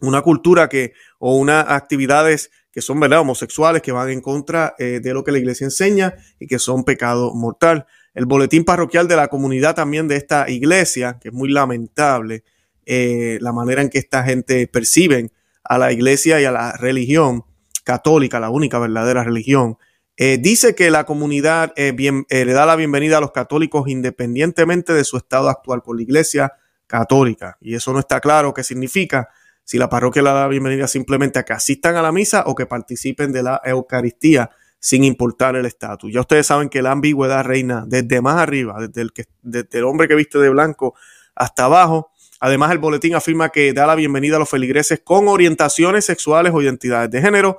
una 0.00 0.22
cultura 0.22 0.68
que 0.68 0.94
o 1.18 1.36
unas 1.36 1.68
actividades 1.68 2.50
que 2.72 2.80
son 2.80 2.98
¿verdad? 2.98 3.20
homosexuales, 3.20 3.82
que 3.82 3.92
van 3.92 4.08
en 4.08 4.20
contra 4.20 4.74
eh, 4.78 5.00
de 5.02 5.12
lo 5.12 5.22
que 5.22 5.30
la 5.30 5.38
iglesia 5.38 5.66
enseña 5.66 6.14
y 6.40 6.46
que 6.46 6.58
son 6.58 6.84
pecado 6.84 7.34
mortal. 7.34 7.86
El 8.14 8.24
boletín 8.26 8.64
parroquial 8.64 9.06
de 9.08 9.16
la 9.16 9.28
comunidad 9.28 9.74
también 9.74 10.08
de 10.08 10.16
esta 10.16 10.48
iglesia, 10.48 11.18
que 11.20 11.28
es 11.28 11.34
muy 11.34 11.50
lamentable, 11.50 12.44
eh, 12.86 13.38
la 13.40 13.52
manera 13.52 13.82
en 13.82 13.90
que 13.90 13.98
esta 13.98 14.24
gente 14.24 14.66
perciben 14.66 15.30
a 15.62 15.78
la 15.78 15.92
iglesia 15.92 16.40
y 16.40 16.44
a 16.44 16.50
la 16.50 16.72
religión 16.72 17.44
católica, 17.84 18.40
la 18.40 18.50
única 18.50 18.78
verdadera 18.78 19.22
religión, 19.22 19.76
eh, 20.16 20.38
dice 20.40 20.74
que 20.74 20.90
la 20.90 21.04
comunidad 21.04 21.72
bien, 21.94 22.26
le 22.28 22.52
da 22.52 22.66
la 22.66 22.76
bienvenida 22.76 23.18
a 23.18 23.20
los 23.20 23.32
católicos 23.32 23.88
independientemente 23.88 24.92
de 24.92 25.04
su 25.04 25.16
estado 25.16 25.48
actual 25.48 25.82
por 25.82 25.96
la 25.96 26.02
iglesia 26.02 26.52
católica. 26.86 27.56
Y 27.60 27.74
eso 27.74 27.92
no 27.92 27.98
está 27.98 28.20
claro 28.20 28.52
qué 28.52 28.62
significa 28.62 29.28
si 29.64 29.78
la 29.78 29.88
parroquia 29.88 30.22
le 30.22 30.30
da 30.30 30.40
la 30.42 30.48
bienvenida 30.48 30.86
simplemente 30.86 31.38
a 31.38 31.44
que 31.44 31.52
asistan 31.52 31.96
a 31.96 32.02
la 32.02 32.12
misa 32.12 32.44
o 32.46 32.54
que 32.54 32.66
participen 32.66 33.32
de 33.32 33.42
la 33.42 33.60
Eucaristía 33.64 34.50
sin 34.78 35.04
importar 35.04 35.54
el 35.54 35.64
estatus. 35.64 36.12
Ya 36.12 36.20
ustedes 36.20 36.46
saben 36.46 36.68
que 36.68 36.82
la 36.82 36.90
ambigüedad 36.90 37.44
reina 37.44 37.84
desde 37.86 38.20
más 38.20 38.36
arriba, 38.36 38.76
desde 38.80 39.02
el, 39.02 39.12
que, 39.12 39.82
hombre 39.82 40.08
que 40.08 40.16
viste 40.16 40.38
de 40.38 40.48
blanco 40.48 40.94
hasta 41.36 41.66
abajo. 41.66 42.10
Además, 42.40 42.72
el 42.72 42.78
boletín 42.78 43.14
afirma 43.14 43.50
que 43.50 43.72
da 43.72 43.86
la 43.86 43.94
bienvenida 43.94 44.36
a 44.36 44.38
los 44.40 44.50
feligreses 44.50 45.00
con 45.04 45.28
orientaciones 45.28 46.04
sexuales 46.04 46.52
o 46.52 46.60
identidades 46.60 47.12
de 47.12 47.22
género, 47.22 47.58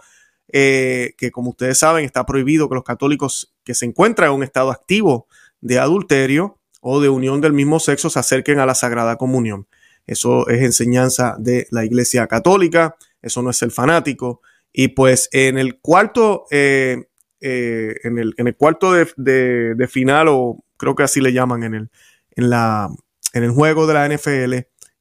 eh, 0.52 1.14
que 1.18 1.32
como 1.32 1.52
ustedes 1.52 1.78
saben 1.78 2.04
está 2.04 2.26
prohibido 2.26 2.68
que 2.68 2.76
los 2.76 2.84
católicos 2.84 3.56
que 3.64 3.74
se 3.74 3.86
encuentran 3.86 4.30
en 4.30 4.36
un 4.36 4.44
estado 4.44 4.70
activo 4.70 5.28
de 5.62 5.80
adulterio 5.80 6.60
o 6.82 7.00
de 7.00 7.08
unión 7.08 7.40
del 7.40 7.54
mismo 7.54 7.80
sexo 7.80 8.10
se 8.10 8.20
acerquen 8.20 8.60
a 8.60 8.66
la 8.66 8.76
Sagrada 8.76 9.16
Comunión. 9.16 9.66
Eso 10.06 10.48
es 10.48 10.62
enseñanza 10.62 11.36
de 11.40 11.68
la 11.72 11.86
Iglesia 11.86 12.28
Católica, 12.28 12.96
eso 13.22 13.42
no 13.42 13.50
es 13.50 13.62
el 13.62 13.72
fanático. 13.72 14.42
Y 14.72 14.90
pues 14.90 15.30
en 15.32 15.58
el 15.58 15.80
cuarto, 15.80 16.46
eh, 16.52 17.08
eh, 17.40 17.96
en, 18.04 18.18
el, 18.18 18.34
en, 18.38 18.48
el, 18.48 18.56
cuarto 18.56 18.92
de, 18.94 19.88
final, 19.90 20.28
o 20.30 20.64
creo 20.78 20.96
que 20.96 21.04
así 21.04 21.22
le 21.22 21.32
llaman 21.32 21.64
en 21.64 21.74
el, 21.76 21.90
en 22.32 22.50
la, 22.50 22.90
en 23.34 23.44
el 23.44 23.52
juego 23.52 23.88
de 23.88 23.94
la 23.94 24.10
NFL, 24.10 24.54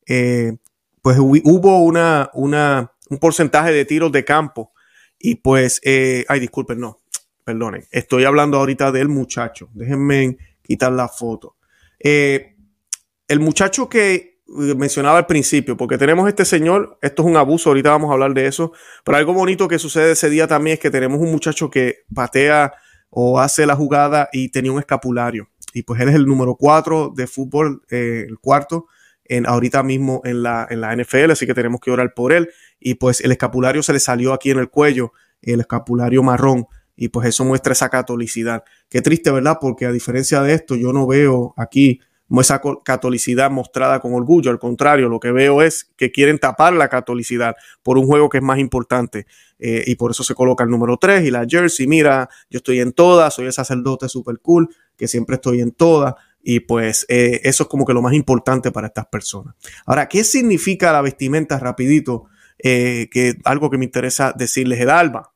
eh, 0.07 0.57
pues 1.01 1.19
hubo 1.19 1.83
una, 1.83 2.31
una, 2.35 2.93
un 3.11 3.19
porcentaje 3.19 3.73
de 3.73 3.85
tiros 3.85 4.13
de 4.13 4.25
campo. 4.25 4.73
Y 5.19 5.37
pues, 5.37 5.81
ay, 5.85 6.41
disculpen, 6.41 6.81
no, 6.81 7.01
perdonen. 7.45 7.87
Estoy 7.91 8.25
hablando 8.25 8.59
ahorita 8.59 8.93
del 8.93 9.09
muchacho. 9.09 9.69
Déjenme 9.73 10.37
quitar 10.63 10.93
la 10.93 11.09
foto. 11.09 11.57
el 11.99 13.41
muchacho 13.41 13.89
que 13.89 14.32
mencionaba 14.53 15.19
al 15.19 15.27
principio, 15.27 15.77
porque 15.77 15.99
tenemos 15.99 16.29
este 16.29 16.45
señor, 16.45 16.99
esto 17.01 17.23
es 17.23 17.29
un 17.29 17.37
abuso, 17.37 17.71
ahorita 17.71 17.91
vamos 17.91 18.11
a 18.11 18.15
hablar 18.15 18.35
de 18.35 18.47
eso, 18.47 18.73
pero 19.05 19.17
algo 19.17 19.33
bonito 19.33 19.69
que 19.69 19.79
sucede 19.79 20.13
ese 20.13 20.29
día 20.29 20.47
también 20.47 20.75
es 20.75 20.81
que 20.81 20.91
tenemos 20.91 21.21
un 21.21 21.31
muchacho 21.31 21.71
que 21.71 22.01
patea 22.15 22.73
o 23.11 23.41
hace 23.41 23.67
la 23.67 23.77
jugada 23.77 24.29
y 24.33 24.51
tenía 24.51 24.73
un 24.73 24.79
escapulario. 24.79 25.49
Y 25.75 25.83
pues 25.83 26.01
él 26.01 26.09
es 26.11 26.15
el 26.15 26.27
número 26.27 26.55
cuatro 26.55 27.13
de 27.15 27.27
fútbol, 27.27 27.83
eh, 27.91 28.27
el 28.29 28.39
cuarto, 28.39 28.87
en, 29.25 29.47
ahorita 29.47 29.83
mismo 29.83 30.21
en 30.25 30.43
la, 30.43 30.67
en 30.69 30.81
la 30.81 30.95
NFL, 30.95 31.31
así 31.31 31.47
que 31.47 31.55
tenemos 31.55 31.81
que 31.81 31.91
orar 31.91 32.13
por 32.15 32.33
él. 32.33 32.51
Y 32.79 32.95
pues 32.95 33.21
el 33.21 33.33
escapulario 33.33 33.83
se 33.83 33.93
le 33.93 34.01
salió 34.01 34.33
aquí 34.33 34.51
en 34.51 34.59
el 34.59 34.69
cuello, 34.69 35.13
el 35.41 35.61
escapulario 35.61 36.23
marrón, 36.23 36.67
y 36.97 37.09
pues 37.09 37.29
eso 37.29 37.45
muestra 37.45 37.73
esa 37.73 37.89
catolicidad. 37.89 38.65
Qué 38.89 39.01
triste, 39.01 39.31
¿verdad? 39.31 39.59
Porque 39.61 39.87
a 39.87 39.93
diferencia 39.93 40.43
de 40.43 40.55
esto, 40.55 40.77
yo 40.77 40.93
no 40.93 41.07
veo 41.07 41.55
aquí 41.57 42.01
esa 42.41 42.61
catolicidad 42.85 43.51
mostrada 43.51 44.01
con 44.01 44.15
orgullo. 44.15 44.51
Al 44.51 44.59
contrario, 44.59 45.09
lo 45.09 45.21
que 45.21 45.33
veo 45.33 45.61
es 45.61 45.91
que 45.97 46.11
quieren 46.11 46.39
tapar 46.39 46.73
la 46.73 46.89
catolicidad 46.89 47.57
por 47.83 47.99
un 47.99 48.07
juego 48.07 48.29
que 48.29 48.39
es 48.39 48.43
más 48.43 48.59
importante. 48.59 49.27
Eh, 49.59 49.85
y 49.87 49.95
por 49.95 50.11
eso 50.11 50.25
se 50.25 50.35
coloca 50.35 50.65
el 50.65 50.71
número 50.71 50.97
3 50.97 51.25
y 51.25 51.31
la 51.31 51.47
jersey. 51.49 51.87
Mira, 51.87 52.29
yo 52.51 52.57
estoy 52.57 52.81
en 52.81 52.93
todas, 52.93 53.35
soy 53.35 53.47
el 53.47 53.53
sacerdote 53.53 54.09
super 54.09 54.41
cool, 54.41 54.75
que 54.97 55.07
siempre 55.07 55.37
estoy 55.37 55.61
en 55.61 55.71
todas. 55.71 56.15
Y 56.43 56.61
pues 56.61 57.07
eh, 57.09 57.41
eso 57.45 57.62
es 57.62 57.69
como 57.69 57.85
que 57.85 57.93
lo 57.93 58.03
más 58.03 58.12
importante 58.15 58.73
para 58.73 58.89
estas 58.89 59.07
personas. 59.07 59.55
Ahora, 59.87 60.09
¿qué 60.09 60.25
significa 60.25 60.91
la 60.91 61.01
vestimenta 61.01 61.59
rapidito? 61.59 62.25
Eh, 62.59 63.09
que 63.12 63.37
algo 63.45 63.71
que 63.71 63.79
me 63.79 63.85
interesa 63.85 64.33
decirles, 64.37 64.81
el 64.81 64.91
alba, 64.91 65.33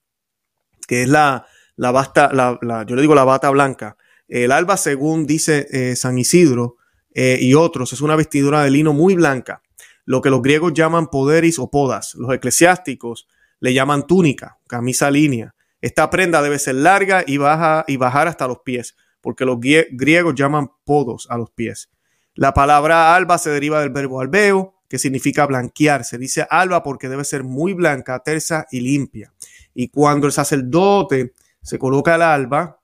que 0.88 1.02
es 1.02 1.08
la, 1.08 1.46
la 1.76 1.90
basta, 1.90 2.32
la, 2.32 2.58
yo 2.86 2.96
le 2.96 3.02
digo 3.02 3.14
la 3.14 3.24
bata 3.24 3.50
blanca. 3.50 3.96
El 4.26 4.50
alba, 4.50 4.76
según 4.76 5.26
dice 5.26 5.94
San 5.94 6.18
Isidro, 6.18 6.78
eh, 7.18 7.38
y 7.40 7.54
otros. 7.54 7.94
Es 7.94 8.02
una 8.02 8.14
vestidura 8.14 8.62
de 8.62 8.70
lino 8.70 8.92
muy 8.92 9.14
blanca, 9.14 9.62
lo 10.04 10.20
que 10.20 10.28
los 10.28 10.42
griegos 10.42 10.74
llaman 10.74 11.06
poderis 11.06 11.58
o 11.58 11.70
podas. 11.70 12.14
Los 12.14 12.30
eclesiásticos 12.34 13.26
le 13.58 13.72
llaman 13.72 14.06
túnica, 14.06 14.58
camisa 14.68 15.10
línea. 15.10 15.54
Esta 15.80 16.10
prenda 16.10 16.42
debe 16.42 16.58
ser 16.58 16.74
larga 16.74 17.24
y, 17.26 17.38
baja, 17.38 17.86
y 17.88 17.96
bajar 17.96 18.28
hasta 18.28 18.46
los 18.46 18.58
pies, 18.58 18.96
porque 19.22 19.46
los 19.46 19.58
griegos 19.58 20.34
llaman 20.34 20.68
podos 20.84 21.26
a 21.30 21.38
los 21.38 21.50
pies. 21.50 21.88
La 22.34 22.52
palabra 22.52 23.16
alba 23.16 23.38
se 23.38 23.48
deriva 23.48 23.80
del 23.80 23.90
verbo 23.90 24.20
albeo, 24.20 24.74
que 24.86 24.98
significa 24.98 25.46
blanquear. 25.46 26.04
Se 26.04 26.18
dice 26.18 26.46
alba 26.50 26.82
porque 26.82 27.08
debe 27.08 27.24
ser 27.24 27.44
muy 27.44 27.72
blanca, 27.72 28.18
tersa 28.22 28.66
y 28.70 28.80
limpia. 28.80 29.32
Y 29.72 29.88
cuando 29.88 30.26
el 30.26 30.34
sacerdote 30.34 31.32
se 31.62 31.78
coloca 31.78 32.14
el 32.14 32.22
alba, 32.22 32.78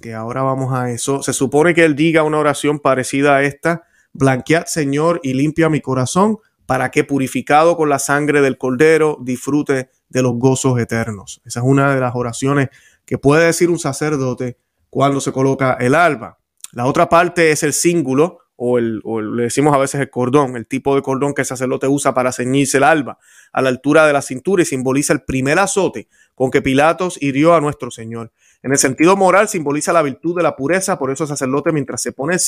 que 0.00 0.14
ahora 0.14 0.42
vamos 0.42 0.72
a 0.72 0.90
eso. 0.90 1.22
Se 1.22 1.32
supone 1.32 1.74
que 1.74 1.84
él 1.84 1.96
diga 1.96 2.22
una 2.22 2.38
oración 2.38 2.78
parecida 2.78 3.36
a 3.36 3.42
esta, 3.42 3.84
blanquead 4.12 4.66
Señor 4.66 5.20
y 5.22 5.34
limpia 5.34 5.68
mi 5.68 5.80
corazón 5.80 6.38
para 6.66 6.90
que 6.90 7.04
purificado 7.04 7.76
con 7.76 7.88
la 7.88 7.98
sangre 7.98 8.40
del 8.40 8.58
cordero 8.58 9.18
disfrute 9.20 9.90
de 10.08 10.22
los 10.22 10.34
gozos 10.34 10.78
eternos. 10.78 11.40
Esa 11.44 11.60
es 11.60 11.66
una 11.66 11.94
de 11.94 12.00
las 12.00 12.14
oraciones 12.14 12.68
que 13.04 13.18
puede 13.18 13.46
decir 13.46 13.70
un 13.70 13.78
sacerdote 13.78 14.58
cuando 14.90 15.20
se 15.20 15.32
coloca 15.32 15.76
el 15.80 15.94
alba. 15.94 16.38
La 16.72 16.86
otra 16.86 17.08
parte 17.08 17.50
es 17.50 17.62
el 17.62 17.72
cíngulo 17.72 18.38
o, 18.56 18.78
el, 18.78 19.00
o 19.04 19.20
le 19.20 19.44
decimos 19.44 19.74
a 19.74 19.78
veces 19.78 20.00
el 20.00 20.10
cordón, 20.10 20.56
el 20.56 20.66
tipo 20.66 20.94
de 20.94 21.02
cordón 21.02 21.32
que 21.32 21.42
el 21.42 21.46
sacerdote 21.46 21.88
usa 21.88 22.12
para 22.12 22.32
ceñirse 22.32 22.78
el 22.78 22.84
alba 22.84 23.18
a 23.52 23.62
la 23.62 23.68
altura 23.68 24.06
de 24.06 24.12
la 24.12 24.20
cintura 24.20 24.62
y 24.62 24.66
simboliza 24.66 25.12
el 25.12 25.22
primer 25.22 25.58
azote 25.58 26.08
con 26.34 26.50
que 26.50 26.60
Pilatos 26.60 27.20
hirió 27.22 27.54
a 27.54 27.60
nuestro 27.60 27.90
Señor. 27.90 28.32
En 28.62 28.72
el 28.72 28.78
sentido 28.78 29.16
moral 29.16 29.48
simboliza 29.48 29.92
la 29.92 30.02
virtud 30.02 30.36
de 30.36 30.42
la 30.42 30.56
pureza, 30.56 30.98
por 30.98 31.12
eso 31.12 31.24
el 31.24 31.28
sacerdote 31.28 31.70
mientras 31.70 32.02
se 32.02 32.12
pone 32.12 32.34
el 32.34 32.40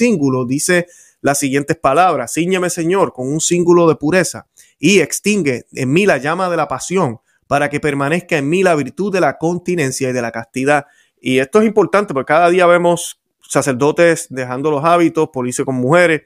dice 0.47 0.87
las 1.21 1.39
siguientes 1.39 1.77
palabras, 1.77 2.35
ciñeme 2.35 2.69
Señor 2.69 3.13
con 3.13 3.29
un 3.29 3.41
cíngulo 3.41 3.89
de 3.89 3.95
pureza 3.95 4.49
y 4.79 5.01
extingue 5.01 5.67
en 5.73 5.93
mí 5.93 6.07
la 6.07 6.19
llama 6.19 6.51
de 6.51 6.57
la 6.57 6.67
pasión 6.67 7.21
para 7.47 7.71
que 7.71 7.79
permanezca 7.79 8.37
en 8.39 8.49
mí 8.49 8.63
la 8.63 8.75
virtud 8.75 9.13
de 9.13 9.21
la 9.21 9.39
continencia 9.39 10.11
y 10.11 10.13
de 10.13 10.23
la 10.23 10.33
castidad. 10.33 10.87
Y 11.21 11.39
esto 11.39 11.61
es 11.61 11.67
importante 11.67 12.13
porque 12.13 12.29
cada 12.29 12.49
día 12.51 12.67
vemos 12.67 13.21
sacerdotes 13.41 14.27
dejando 14.31 14.71
los 14.71 14.85
hábitos, 14.85 15.29
policía 15.33 15.65
con 15.65 15.77
mujeres. 15.77 16.23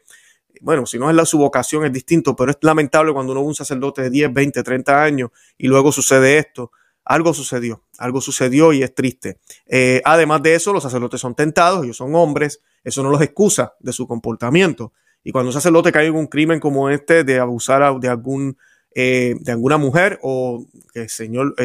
Bueno, 0.61 0.87
si 0.87 0.99
no 0.99 1.11
es 1.11 1.17
la 1.17 1.26
su 1.26 1.38
vocación 1.38 1.85
es 1.85 1.93
distinto, 1.93 2.35
pero 2.37 2.53
es 2.53 2.59
lamentable 2.62 3.12
cuando 3.12 3.33
uno 3.33 3.43
ve 3.43 3.49
un 3.49 3.55
sacerdote 3.55 4.03
de 4.03 4.11
10, 4.11 4.33
20, 4.33 4.62
30 4.62 5.03
años 5.03 5.31
y 5.59 5.67
luego 5.67 5.93
sucede 5.93 6.38
esto 6.38 6.71
algo 7.04 7.34
sucedió, 7.34 7.84
algo 7.99 8.20
sucedió 8.20 8.73
y 8.73 8.82
es 8.82 8.94
triste. 8.94 9.38
Eh, 9.66 10.02
además 10.04 10.42
de 10.42 10.54
eso, 10.54 10.73
los 10.73 10.82
sacerdotes 10.82 11.20
son 11.20 11.34
tentados, 11.34 11.84
ellos 11.84 11.96
son 11.96 12.14
hombres, 12.14 12.61
eso 12.82 13.02
no 13.02 13.11
los 13.11 13.23
excusa 13.23 13.75
de 13.80 13.92
su 13.92 14.06
comportamiento. 14.06 14.92
Y 15.23 15.32
cuando 15.32 15.49
un 15.49 15.54
sacerdote 15.54 15.92
cae 15.92 16.06
en 16.06 16.14
un 16.14 16.26
crimen 16.26 16.61
como 16.61 16.90
este 16.90 17.25
de 17.25 17.38
abusar 17.38 17.99
de 18.00 18.08
algún 18.08 18.56
de 18.94 19.42
alguna 19.49 19.76
mujer 19.76 20.20
o, 20.23 20.64
que 20.92 21.08
señor, 21.08 21.56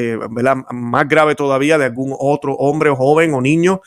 más 0.71 1.07
grave 1.07 1.35
todavía, 1.35 1.77
de 1.77 1.85
algún 1.85 2.15
otro 2.17 2.55
hombre 2.55 2.89
o 2.89 2.95
joven 2.95 3.35
o 3.35 3.41
niño, 3.41 3.81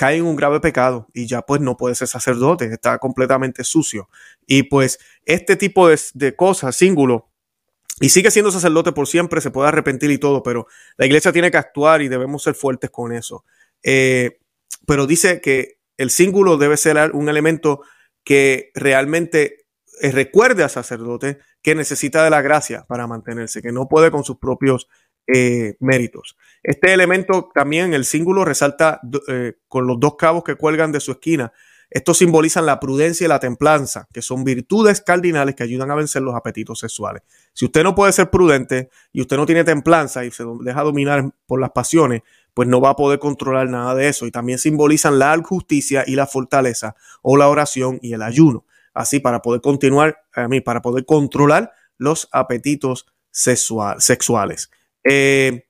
cae 0.00 0.16
en 0.16 0.24
un 0.24 0.34
grave 0.34 0.60
pecado 0.60 1.08
y 1.12 1.26
ya 1.26 1.42
pues 1.42 1.60
no 1.60 1.76
puede 1.76 1.94
ser 1.94 2.08
sacerdote, 2.08 2.64
está 2.72 2.96
completamente 2.96 3.64
sucio. 3.64 4.08
Y 4.46 4.62
pues 4.62 4.98
este 5.26 5.56
tipo 5.56 5.90
de, 5.90 6.34
cosas, 6.36 6.74
símbolo, 6.74 7.28
y 8.00 8.08
sigue 8.08 8.30
siendo 8.30 8.50
sacerdote 8.50 8.92
por 8.92 9.06
siempre, 9.06 9.42
se 9.42 9.50
puede 9.50 9.68
arrepentir 9.68 10.10
y 10.10 10.16
todo, 10.16 10.42
pero 10.42 10.66
la 10.96 11.04
iglesia 11.04 11.32
tiene 11.32 11.50
que 11.50 11.58
actuar 11.58 12.00
y 12.00 12.08
debemos 12.08 12.42
ser 12.42 12.54
fuertes 12.54 12.88
con 12.90 13.12
eso. 13.12 13.44
Eh, 13.82 14.38
pero 14.86 15.06
dice 15.06 15.42
que 15.42 15.78
el 15.98 16.08
símbolo 16.10 16.56
debe 16.56 16.78
ser 16.78 17.10
un 17.12 17.28
elemento 17.28 17.82
que 18.24 18.70
realmente 18.74 19.66
eh, 20.00 20.10
recuerde 20.12 20.62
al 20.62 20.70
sacerdote 20.70 21.38
que 21.60 21.74
necesita 21.74 22.24
de 22.24 22.30
la 22.30 22.40
gracia 22.40 22.86
para 22.88 23.06
mantenerse, 23.06 23.60
que 23.60 23.70
no 23.70 23.86
puede 23.86 24.10
con 24.10 24.24
sus 24.24 24.38
propios 24.38 24.88
eh, 25.26 25.76
méritos. 25.78 26.38
Este 26.62 26.94
elemento 26.94 27.50
también, 27.54 27.92
el 27.92 28.06
símbolo, 28.06 28.46
resalta 28.46 29.02
con 29.68 29.86
los 29.86 30.00
dos 30.00 30.16
cabos 30.16 30.42
que 30.42 30.54
cuelgan 30.54 30.90
de 30.90 31.00
su 31.00 31.12
esquina. 31.12 31.52
Estos 31.90 32.18
simbolizan 32.18 32.66
la 32.66 32.78
prudencia 32.78 33.24
y 33.24 33.28
la 33.28 33.40
templanza, 33.40 34.06
que 34.12 34.22
son 34.22 34.44
virtudes 34.44 35.00
cardinales 35.00 35.56
que 35.56 35.64
ayudan 35.64 35.90
a 35.90 35.96
vencer 35.96 36.22
los 36.22 36.36
apetitos 36.36 36.78
sexuales. 36.78 37.22
Si 37.52 37.64
usted 37.64 37.82
no 37.82 37.96
puede 37.96 38.12
ser 38.12 38.30
prudente 38.30 38.90
y 39.12 39.20
usted 39.20 39.36
no 39.36 39.44
tiene 39.44 39.64
templanza 39.64 40.24
y 40.24 40.30
se 40.30 40.44
deja 40.60 40.82
dominar 40.82 41.32
por 41.46 41.60
las 41.60 41.70
pasiones, 41.70 42.22
pues 42.54 42.68
no 42.68 42.80
va 42.80 42.90
a 42.90 42.96
poder 42.96 43.18
controlar 43.18 43.68
nada 43.68 43.96
de 43.96 44.08
eso. 44.08 44.24
Y 44.26 44.30
también 44.30 44.60
simbolizan 44.60 45.18
la 45.18 45.36
justicia 45.42 46.04
y 46.06 46.14
la 46.14 46.28
fortaleza, 46.28 46.94
o 47.22 47.36
la 47.36 47.48
oración 47.48 47.98
y 48.02 48.12
el 48.12 48.22
ayuno. 48.22 48.64
Así, 48.94 49.18
para 49.18 49.42
poder 49.42 49.60
continuar, 49.60 50.22
a 50.32 50.46
mí, 50.46 50.60
para 50.60 50.82
poder 50.82 51.04
controlar 51.04 51.72
los 51.98 52.28
apetitos 52.30 53.06
sexuales. 53.32 54.70
Eh, 55.02 55.66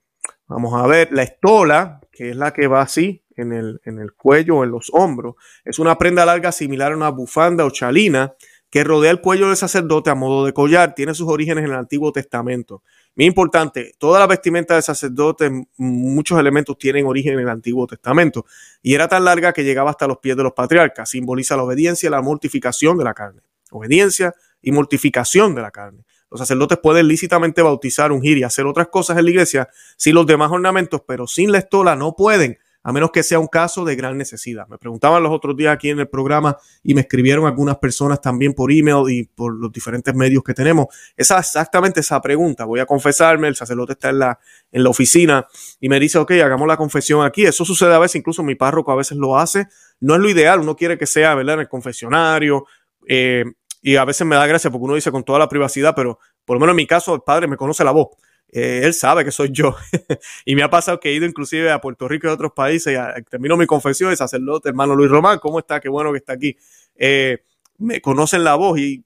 vamos 0.47 0.73
a 0.79 0.85
ver, 0.85 1.11
la 1.11 1.23
estola, 1.23 2.01
que 2.11 2.29
es 2.31 2.35
la 2.35 2.53
que 2.53 2.67
va 2.67 2.81
así 2.81 3.23
en 3.41 3.53
el, 3.53 3.81
en 3.85 3.99
el 3.99 4.13
cuello 4.13 4.57
o 4.57 4.63
en 4.63 4.71
los 4.71 4.89
hombros, 4.93 5.35
es 5.65 5.79
una 5.79 5.97
prenda 5.97 6.25
larga 6.25 6.51
similar 6.51 6.93
a 6.93 6.95
una 6.95 7.09
bufanda 7.09 7.65
o 7.65 7.69
chalina 7.69 8.33
que 8.71 8.85
rodea 8.85 9.11
el 9.11 9.19
cuello 9.19 9.47
del 9.47 9.57
sacerdote 9.57 10.09
a 10.09 10.15
modo 10.15 10.45
de 10.45 10.53
collar. 10.53 10.95
Tiene 10.95 11.13
sus 11.13 11.27
orígenes 11.27 11.65
en 11.65 11.71
el 11.71 11.77
Antiguo 11.77 12.13
Testamento. 12.13 12.81
Muy 13.17 13.25
importante, 13.25 13.93
toda 13.97 14.19
la 14.21 14.27
vestimenta 14.27 14.75
del 14.75 14.83
sacerdote, 14.83 15.51
muchos 15.75 16.39
elementos 16.39 16.77
tienen 16.77 17.05
origen 17.05 17.33
en 17.33 17.41
el 17.41 17.49
Antiguo 17.49 17.85
Testamento. 17.85 18.45
Y 18.81 18.93
era 18.93 19.09
tan 19.09 19.25
larga 19.25 19.51
que 19.51 19.65
llegaba 19.65 19.89
hasta 19.89 20.07
los 20.07 20.19
pies 20.19 20.37
de 20.37 20.43
los 20.43 20.53
patriarcas. 20.53 21.09
Simboliza 21.09 21.57
la 21.57 21.63
obediencia 21.63 22.07
y 22.07 22.11
la 22.11 22.21
mortificación 22.21 22.97
de 22.97 23.03
la 23.03 23.13
carne. 23.13 23.41
Obediencia 23.71 24.33
y 24.61 24.71
mortificación 24.71 25.53
de 25.53 25.61
la 25.61 25.71
carne. 25.71 26.05
Los 26.29 26.39
sacerdotes 26.39 26.77
pueden 26.77 27.09
lícitamente 27.09 27.61
bautizar, 27.61 28.13
ungir 28.13 28.37
y 28.37 28.43
hacer 28.43 28.65
otras 28.65 28.87
cosas 28.87 29.17
en 29.17 29.25
la 29.25 29.31
iglesia 29.31 29.69
sin 29.97 30.15
los 30.15 30.25
demás 30.25 30.49
ornamentos, 30.49 31.01
pero 31.05 31.27
sin 31.27 31.51
la 31.51 31.57
estola 31.57 31.97
no 31.97 32.15
pueden, 32.15 32.57
a 32.83 32.91
menos 32.91 33.11
que 33.11 33.23
sea 33.23 33.39
un 33.39 33.47
caso 33.47 33.85
de 33.85 33.95
gran 33.95 34.17
necesidad. 34.17 34.67
Me 34.67 34.77
preguntaban 34.77 35.21
los 35.21 35.31
otros 35.31 35.55
días 35.55 35.73
aquí 35.73 35.89
en 35.89 35.99
el 35.99 36.07
programa 36.07 36.57
y 36.83 36.93
me 36.93 37.01
escribieron 37.01 37.45
algunas 37.45 37.77
personas 37.77 38.21
también 38.21 38.53
por 38.53 38.71
email 38.71 39.03
y 39.09 39.23
por 39.23 39.55
los 39.55 39.71
diferentes 39.71 40.13
medios 40.15 40.43
que 40.43 40.53
tenemos. 40.53 40.87
Esa 41.15 41.39
exactamente 41.39 41.99
esa 41.99 42.21
pregunta. 42.21 42.65
Voy 42.65 42.79
a 42.79 42.85
confesarme, 42.85 43.47
el 43.47 43.55
sacerdote 43.55 43.93
está 43.93 44.09
en 44.09 44.19
la, 44.19 44.39
en 44.71 44.83
la 44.83 44.89
oficina 44.89 45.47
y 45.79 45.89
me 45.89 45.99
dice, 45.99 46.17
ok, 46.17 46.31
hagamos 46.43 46.67
la 46.67 46.77
confesión 46.77 47.25
aquí. 47.25 47.45
Eso 47.45 47.65
sucede 47.65 47.93
a 47.93 47.99
veces, 47.99 48.15
incluso 48.15 48.43
mi 48.43 48.55
párroco 48.55 48.91
a 48.91 48.95
veces 48.95 49.17
lo 49.17 49.37
hace. 49.37 49.67
No 49.99 50.15
es 50.15 50.21
lo 50.21 50.29
ideal, 50.29 50.59
uno 50.59 50.75
quiere 50.75 50.97
que 50.97 51.05
sea, 51.05 51.35
¿verdad? 51.35 51.55
En 51.55 51.61
el 51.61 51.69
confesionario, 51.69 52.65
eh, 53.07 53.45
y 53.81 53.95
a 53.95 54.05
veces 54.05 54.25
me 54.27 54.35
da 54.35 54.45
gracia 54.45 54.69
porque 54.69 54.85
uno 54.85 54.95
dice 54.95 55.11
con 55.11 55.23
toda 55.23 55.39
la 55.39 55.49
privacidad, 55.49 55.93
pero 55.95 56.19
por 56.45 56.55
lo 56.55 56.59
menos 56.59 56.73
en 56.73 56.77
mi 56.77 56.87
caso 56.87 57.15
el 57.15 57.21
padre 57.21 57.47
me 57.47 57.57
conoce 57.57 57.83
la 57.83 57.91
voz. 57.91 58.09
Eh, 58.51 58.81
él 58.83 58.93
sabe 58.93 59.23
que 59.23 59.31
soy 59.31 59.49
yo. 59.51 59.75
y 60.45 60.55
me 60.55 60.63
ha 60.63 60.69
pasado 60.69 60.99
que 60.99 61.09
he 61.09 61.13
ido 61.13 61.25
inclusive 61.25 61.71
a 61.71 61.79
Puerto 61.79 62.07
Rico 62.07 62.27
y 62.27 62.29
a 62.29 62.33
otros 62.33 62.51
países 62.53 62.97
y 62.97 63.23
termino 63.23 63.57
mi 63.57 63.65
confesión 63.65 64.11
y 64.11 64.15
sacerdote, 64.15 64.69
hermano 64.69 64.95
Luis 64.95 65.09
Román, 65.09 65.39
¿cómo 65.39 65.59
está? 65.59 65.79
Qué 65.79 65.89
bueno 65.89 66.11
que 66.11 66.17
está 66.17 66.33
aquí. 66.33 66.57
Eh, 66.95 67.43
me 67.77 68.01
conocen 68.01 68.43
la 68.43 68.55
voz 68.55 68.77
y 68.79 69.03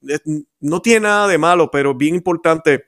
no 0.60 0.82
tiene 0.82 1.00
nada 1.00 1.28
de 1.28 1.38
malo, 1.38 1.70
pero 1.70 1.94
bien 1.94 2.14
importante 2.14 2.84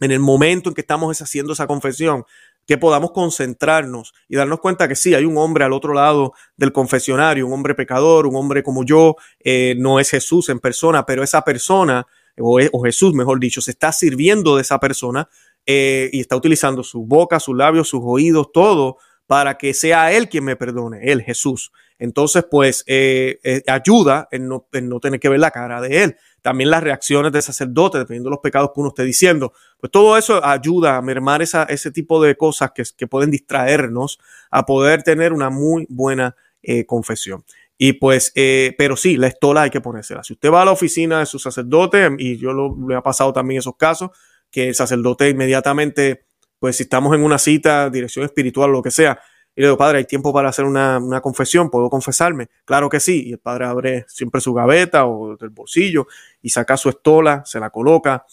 en 0.00 0.12
el 0.12 0.20
momento 0.20 0.68
en 0.68 0.74
que 0.74 0.82
estamos 0.82 1.20
haciendo 1.22 1.54
esa 1.54 1.66
confesión, 1.66 2.24
que 2.66 2.78
podamos 2.78 3.12
concentrarnos 3.12 4.12
y 4.28 4.36
darnos 4.36 4.60
cuenta 4.60 4.88
que 4.88 4.96
sí, 4.96 5.14
hay 5.14 5.24
un 5.24 5.38
hombre 5.38 5.64
al 5.64 5.72
otro 5.72 5.94
lado 5.94 6.34
del 6.56 6.72
confesionario, 6.72 7.46
un 7.46 7.52
hombre 7.52 7.74
pecador, 7.74 8.26
un 8.26 8.36
hombre 8.36 8.62
como 8.62 8.84
yo, 8.84 9.16
eh, 9.40 9.74
no 9.78 10.00
es 10.00 10.10
Jesús 10.10 10.48
en 10.48 10.58
persona, 10.58 11.06
pero 11.06 11.22
esa 11.22 11.42
persona, 11.42 12.06
o, 12.36 12.82
Jesús, 12.84 13.14
mejor 13.14 13.38
dicho, 13.38 13.60
se 13.60 13.70
está 13.70 13.92
sirviendo 13.92 14.56
de 14.56 14.62
esa 14.62 14.78
persona 14.80 15.28
eh, 15.66 16.08
y 16.12 16.20
está 16.20 16.36
utilizando 16.36 16.82
su 16.82 17.04
boca, 17.04 17.40
sus 17.40 17.56
labios, 17.56 17.88
sus 17.88 18.00
oídos, 18.02 18.52
todo 18.52 18.96
para 19.26 19.58
que 19.58 19.74
sea 19.74 20.12
Él 20.12 20.28
quien 20.28 20.44
me 20.44 20.56
perdone, 20.56 21.00
Él, 21.02 21.22
Jesús. 21.22 21.72
Entonces, 21.98 22.44
pues, 22.48 22.84
eh, 22.86 23.62
ayuda 23.66 24.28
en 24.30 24.48
no, 24.48 24.68
no 24.70 25.00
tener 25.00 25.18
que 25.18 25.28
ver 25.28 25.40
la 25.40 25.50
cara 25.50 25.80
de 25.80 26.04
Él 26.04 26.16
también 26.46 26.70
las 26.70 26.80
reacciones 26.80 27.32
del 27.32 27.42
sacerdote, 27.42 27.98
dependiendo 27.98 28.28
de 28.28 28.36
los 28.36 28.40
pecados 28.40 28.70
que 28.72 28.78
uno 28.78 28.90
esté 28.90 29.02
diciendo. 29.02 29.52
Pues 29.80 29.90
todo 29.90 30.16
eso 30.16 30.44
ayuda 30.44 30.96
a 30.96 31.02
mermar 31.02 31.42
esa, 31.42 31.64
ese 31.64 31.90
tipo 31.90 32.22
de 32.22 32.36
cosas 32.36 32.70
que, 32.72 33.08
pueden 33.08 33.32
distraernos 33.32 34.20
a 34.52 34.64
poder 34.64 35.02
tener 35.02 35.32
una 35.32 35.50
muy 35.50 35.88
buena 35.88 36.36
eh, 36.62 36.86
confesión. 36.86 37.44
Y 37.76 37.94
pues, 37.94 38.30
eh, 38.36 38.76
pero 38.78 38.96
sí, 38.96 39.16
la 39.16 39.26
estola 39.26 39.62
hay 39.62 39.70
que 39.70 39.80
ponérsela. 39.80 40.22
Si 40.22 40.34
usted 40.34 40.52
va 40.52 40.62
a 40.62 40.64
la 40.64 40.70
oficina 40.70 41.18
de 41.18 41.26
su 41.26 41.40
sacerdote, 41.40 42.08
y 42.16 42.36
yo 42.36 42.52
lo, 42.52 42.76
le 42.88 42.94
ha 42.94 43.02
pasado 43.02 43.32
también 43.32 43.58
esos 43.58 43.74
casos, 43.74 44.10
que 44.56 44.68
el 44.68 44.74
sacerdote 44.74 45.28
inmediatamente, 45.28 46.24
pues 46.58 46.76
si 46.76 46.84
estamos 46.84 47.14
en 47.14 47.22
una 47.22 47.36
cita, 47.36 47.90
dirección 47.90 48.24
espiritual, 48.24 48.72
lo 48.72 48.80
que 48.80 48.90
sea, 48.90 49.20
y 49.54 49.60
le 49.60 49.66
digo, 49.66 49.76
padre, 49.76 49.98
¿hay 49.98 50.06
tiempo 50.06 50.32
para 50.32 50.48
hacer 50.48 50.64
una, 50.64 51.20
confesión? 51.20 51.68
¿Puedo 51.68 51.90
confesarme? 51.90 52.48
Claro 52.64 52.88
que 52.88 52.98
sí. 52.98 53.24
Y 53.26 53.32
el 53.32 53.38
padre 53.38 53.66
abre 53.66 54.06
siempre 54.08 54.40
su 54.40 54.54
gaveta 54.54 55.04
o 55.04 55.36
del 55.36 55.50
bolsillo 55.50 56.06
y 56.40 56.48
saca 56.48 56.78
su 56.78 56.88
estola, 56.88 57.42
se 57.44 57.60
la 57.60 57.68
coloca 57.68 58.24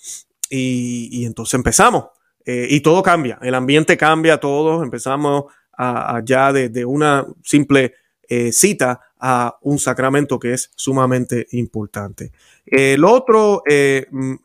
y, 0.49 1.25
entonces 1.25 1.55
empezamos. 1.55 2.05
Eh, 2.45 2.67
y 2.69 2.79
todo 2.79 3.03
cambia, 3.03 3.37
el 3.41 3.53
ambiente 3.53 3.97
cambia, 3.97 4.37
todos 4.37 4.81
empezamos 4.81 5.51
a, 5.77 6.21
ya 6.23 6.53
de, 6.53 6.85
una 6.85 7.27
simple 7.43 7.95
eh, 8.29 8.53
cita 8.53 9.01
a 9.19 9.57
un 9.61 9.77
sacramento 9.77 10.39
que 10.39 10.53
es 10.53 10.71
sumamente 10.73 11.47
importante. 11.51 12.31
El 12.65 13.03
otro 13.03 13.61
eh, 13.67 14.07
mm, 14.09 14.35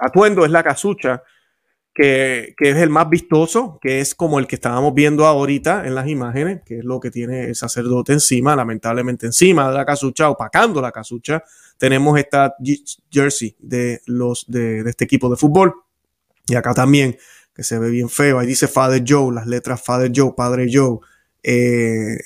atuendo 0.00 0.44
es 0.44 0.50
la 0.50 0.62
casucha 0.62 1.22
que, 1.94 2.54
es 2.58 2.76
el 2.76 2.88
más 2.88 3.08
vistoso, 3.08 3.78
que 3.80 4.00
es 4.00 4.14
como 4.14 4.38
el 4.38 4.46
que 4.46 4.54
estábamos 4.56 4.94
viendo 4.94 5.26
ahorita 5.26 5.86
en 5.86 5.94
las 5.94 6.08
imágenes, 6.08 6.62
que 6.64 6.78
es 6.78 6.84
lo 6.84 7.00
que 7.00 7.10
tiene 7.10 7.44
el 7.44 7.56
sacerdote 7.56 8.12
encima, 8.12 8.56
lamentablemente 8.56 9.26
encima 9.26 9.68
de 9.68 9.74
la 9.74 9.84
casucha, 9.84 10.30
opacando 10.30 10.80
la 10.80 10.92
casucha, 10.92 11.44
tenemos 11.76 12.18
esta 12.18 12.54
jersey 13.10 13.56
de 13.58 14.00
los 14.06 14.46
de, 14.48 14.80
este 14.80 15.04
equipo 15.04 15.28
de 15.28 15.36
fútbol. 15.36 15.74
Y 16.46 16.54
acá 16.54 16.74
también, 16.74 17.16
que 17.54 17.62
se 17.62 17.78
ve 17.78 17.90
bien 17.90 18.08
feo, 18.08 18.38
ahí 18.38 18.46
dice 18.46 18.68
Father 18.68 19.02
Joe, 19.06 19.34
las 19.34 19.46
letras 19.46 19.82
Father 19.82 20.10
Joe, 20.14 20.32
Padre 20.36 20.68
Joe. 20.72 20.98
Eh, 21.42 22.18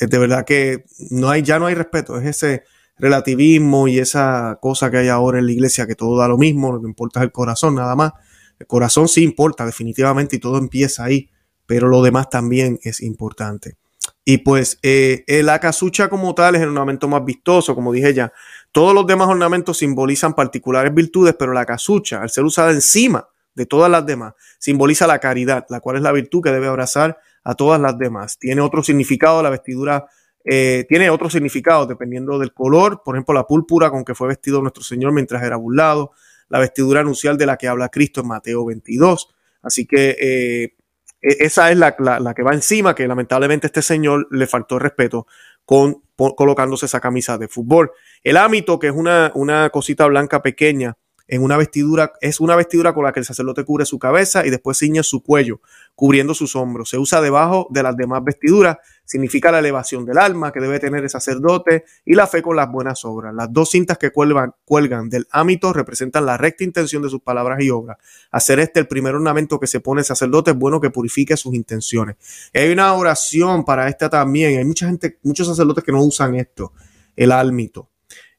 de 0.00 0.18
verdad 0.18 0.44
que 0.44 0.84
no 1.10 1.28
hay, 1.28 1.42
ya 1.42 1.58
no 1.58 1.66
hay 1.66 1.74
respeto, 1.74 2.18
es 2.18 2.26
ese 2.26 2.64
relativismo 2.98 3.88
y 3.88 3.98
esa 3.98 4.58
cosa 4.60 4.90
que 4.90 4.98
hay 4.98 5.08
ahora 5.08 5.38
en 5.38 5.46
la 5.46 5.52
iglesia 5.52 5.86
que 5.86 5.94
todo 5.94 6.18
da 6.18 6.28
lo 6.28 6.38
mismo, 6.38 6.72
lo 6.72 6.80
que 6.80 6.86
importa 6.86 7.20
es 7.20 7.24
el 7.24 7.32
corazón 7.32 7.74
nada 7.74 7.96
más. 7.96 8.12
El 8.58 8.66
corazón 8.66 9.08
sí 9.08 9.22
importa 9.22 9.66
definitivamente 9.66 10.36
y 10.36 10.38
todo 10.38 10.58
empieza 10.58 11.04
ahí, 11.04 11.30
pero 11.66 11.88
lo 11.88 12.02
demás 12.02 12.30
también 12.30 12.78
es 12.82 13.00
importante. 13.00 13.76
Y 14.24 14.38
pues 14.38 14.78
eh, 14.82 15.24
la 15.42 15.58
casucha 15.58 16.08
como 16.08 16.34
tal 16.34 16.54
es 16.54 16.62
el 16.62 16.68
ornamento 16.68 17.08
más 17.08 17.24
vistoso, 17.24 17.74
como 17.74 17.92
dije 17.92 18.14
ya. 18.14 18.32
Todos 18.70 18.94
los 18.94 19.06
demás 19.06 19.28
ornamentos 19.28 19.78
simbolizan 19.78 20.34
particulares 20.34 20.94
virtudes, 20.94 21.34
pero 21.38 21.52
la 21.52 21.64
casucha, 21.64 22.22
al 22.22 22.30
ser 22.30 22.44
usada 22.44 22.70
encima 22.70 23.28
de 23.54 23.66
todas 23.66 23.90
las 23.90 24.06
demás, 24.06 24.34
simboliza 24.58 25.06
la 25.06 25.18
caridad, 25.18 25.66
la 25.68 25.80
cual 25.80 25.96
es 25.96 26.02
la 26.02 26.12
virtud 26.12 26.42
que 26.42 26.50
debe 26.50 26.68
abrazar 26.68 27.18
a 27.44 27.54
todas 27.54 27.80
las 27.80 27.98
demás. 27.98 28.38
Tiene 28.38 28.60
otro 28.60 28.82
significado, 28.82 29.42
la 29.42 29.50
vestidura 29.50 30.06
eh, 30.44 30.84
tiene 30.88 31.10
otro 31.10 31.30
significado 31.30 31.86
dependiendo 31.86 32.38
del 32.38 32.52
color, 32.52 33.02
por 33.04 33.14
ejemplo, 33.14 33.34
la 33.34 33.46
púrpura 33.46 33.90
con 33.90 34.04
que 34.04 34.14
fue 34.14 34.28
vestido 34.28 34.60
nuestro 34.60 34.82
Señor 34.82 35.12
mientras 35.12 35.42
era 35.42 35.56
burlado, 35.56 36.12
la 36.48 36.58
vestidura 36.58 37.00
anuncial 37.00 37.38
de 37.38 37.46
la 37.46 37.56
que 37.56 37.68
habla 37.68 37.88
Cristo 37.88 38.20
en 38.20 38.28
Mateo 38.28 38.64
22. 38.66 39.34
Así 39.62 39.86
que 39.86 40.16
eh, 40.20 40.76
e, 41.22 41.44
esa 41.44 41.70
es 41.70 41.78
la, 41.78 41.94
que 42.34 42.42
va 42.42 42.52
encima, 42.52 42.94
que 42.94 43.06
lamentablemente 43.06 43.68
este 43.68 43.82
señor 43.82 44.26
le 44.30 44.46
faltó 44.46 44.78
respeto 44.78 45.26
con, 45.64 46.02
colocándose 46.16 46.86
esa 46.86 47.00
camisa 47.00 47.38
de 47.38 47.48
fútbol. 47.48 47.92
El 48.22 48.36
ámito, 48.36 48.78
que 48.78 48.88
es 48.88 48.92
una, 48.92 49.30
una 49.34 49.70
cosita 49.70 50.06
blanca 50.06 50.42
pequeña, 50.42 50.96
en 51.32 51.42
una 51.42 51.56
vestidura, 51.56 52.12
es 52.20 52.40
una 52.40 52.56
vestidura 52.56 52.92
con 52.92 53.04
la 53.04 53.12
que 53.12 53.20
el 53.20 53.24
sacerdote 53.24 53.64
cubre 53.64 53.86
su 53.86 53.98
cabeza 53.98 54.44
y 54.44 54.50
después 54.50 54.76
ciñe 54.76 55.02
su 55.02 55.22
cuello, 55.22 55.62
cubriendo 55.94 56.34
sus 56.34 56.54
hombros. 56.56 56.90
Se 56.90 56.98
usa 56.98 57.22
debajo 57.22 57.68
de 57.70 57.82
las 57.82 57.96
demás 57.96 58.22
vestiduras, 58.22 58.76
significa 59.06 59.50
la 59.50 59.60
elevación 59.60 60.04
del 60.04 60.18
alma 60.18 60.52
que 60.52 60.60
debe 60.60 60.78
tener 60.78 61.02
el 61.02 61.08
sacerdote 61.08 61.84
y 62.04 62.16
la 62.16 62.26
fe 62.26 62.42
con 62.42 62.54
las 62.54 62.70
buenas 62.70 63.02
obras. 63.06 63.34
Las 63.34 63.50
dos 63.50 63.70
cintas 63.70 63.96
que 63.96 64.10
cuelgan, 64.10 64.52
cuelgan 64.66 65.08
del 65.08 65.26
ámito 65.30 65.72
representan 65.72 66.26
la 66.26 66.36
recta 66.36 66.64
intención 66.64 67.02
de 67.02 67.08
sus 67.08 67.22
palabras 67.22 67.62
y 67.62 67.70
obras. 67.70 67.96
Hacer 68.30 68.60
este 68.60 68.80
el 68.80 68.86
primer 68.86 69.14
ornamento 69.14 69.58
que 69.58 69.66
se 69.66 69.80
pone 69.80 70.02
el 70.02 70.04
sacerdote 70.04 70.50
es 70.50 70.58
bueno 70.58 70.82
que 70.82 70.90
purifique 70.90 71.38
sus 71.38 71.54
intenciones. 71.54 72.16
Hay 72.52 72.70
una 72.70 72.92
oración 72.92 73.64
para 73.64 73.88
esta 73.88 74.10
también. 74.10 74.58
Hay 74.58 74.66
mucha 74.66 74.84
gente, 74.86 75.18
muchos 75.22 75.46
sacerdotes 75.46 75.82
que 75.82 75.92
no 75.92 76.04
usan 76.04 76.34
esto, 76.34 76.74
el 77.16 77.32
álmito. 77.32 77.88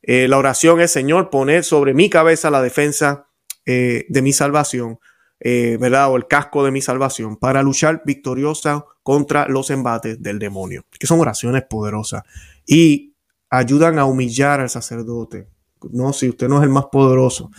Eh, 0.04 0.28
la 0.28 0.38
oración 0.38 0.82
es, 0.82 0.92
Señor, 0.92 1.30
poner 1.30 1.64
sobre 1.64 1.94
mi 1.94 2.10
cabeza 2.10 2.52
la 2.52 2.62
defensa 2.62 3.30
eh, 3.66 4.06
de 4.10 4.22
mi 4.22 4.34
salvación, 4.34 5.00
eh, 5.40 5.78
¿verdad? 5.80 6.12
O 6.12 6.18
el 6.18 6.28
casco 6.28 6.64
de 6.64 6.72
mi 6.72 6.82
salvación 6.82 7.38
para 7.38 7.64
luchar 7.64 8.02
victoriosa 8.06 8.86
contra 9.02 9.48
los 9.48 9.70
embates 9.70 10.22
del 10.22 10.40
demonio. 10.40 10.86
Que 11.00 11.08
son 11.08 11.22
oraciones 11.22 11.64
poderosas 11.70 12.24
y 12.66 13.16
ayudan 13.50 13.98
a 13.98 14.06
humillar 14.06 14.60
al 14.60 14.70
sacerdote. 14.70 15.48
No, 15.92 16.12
si 16.12 16.30
usted 16.30 16.50
no 16.50 16.58
es 16.58 16.64
el 16.64 16.70
más 16.70 16.86
poderoso. 16.92 17.50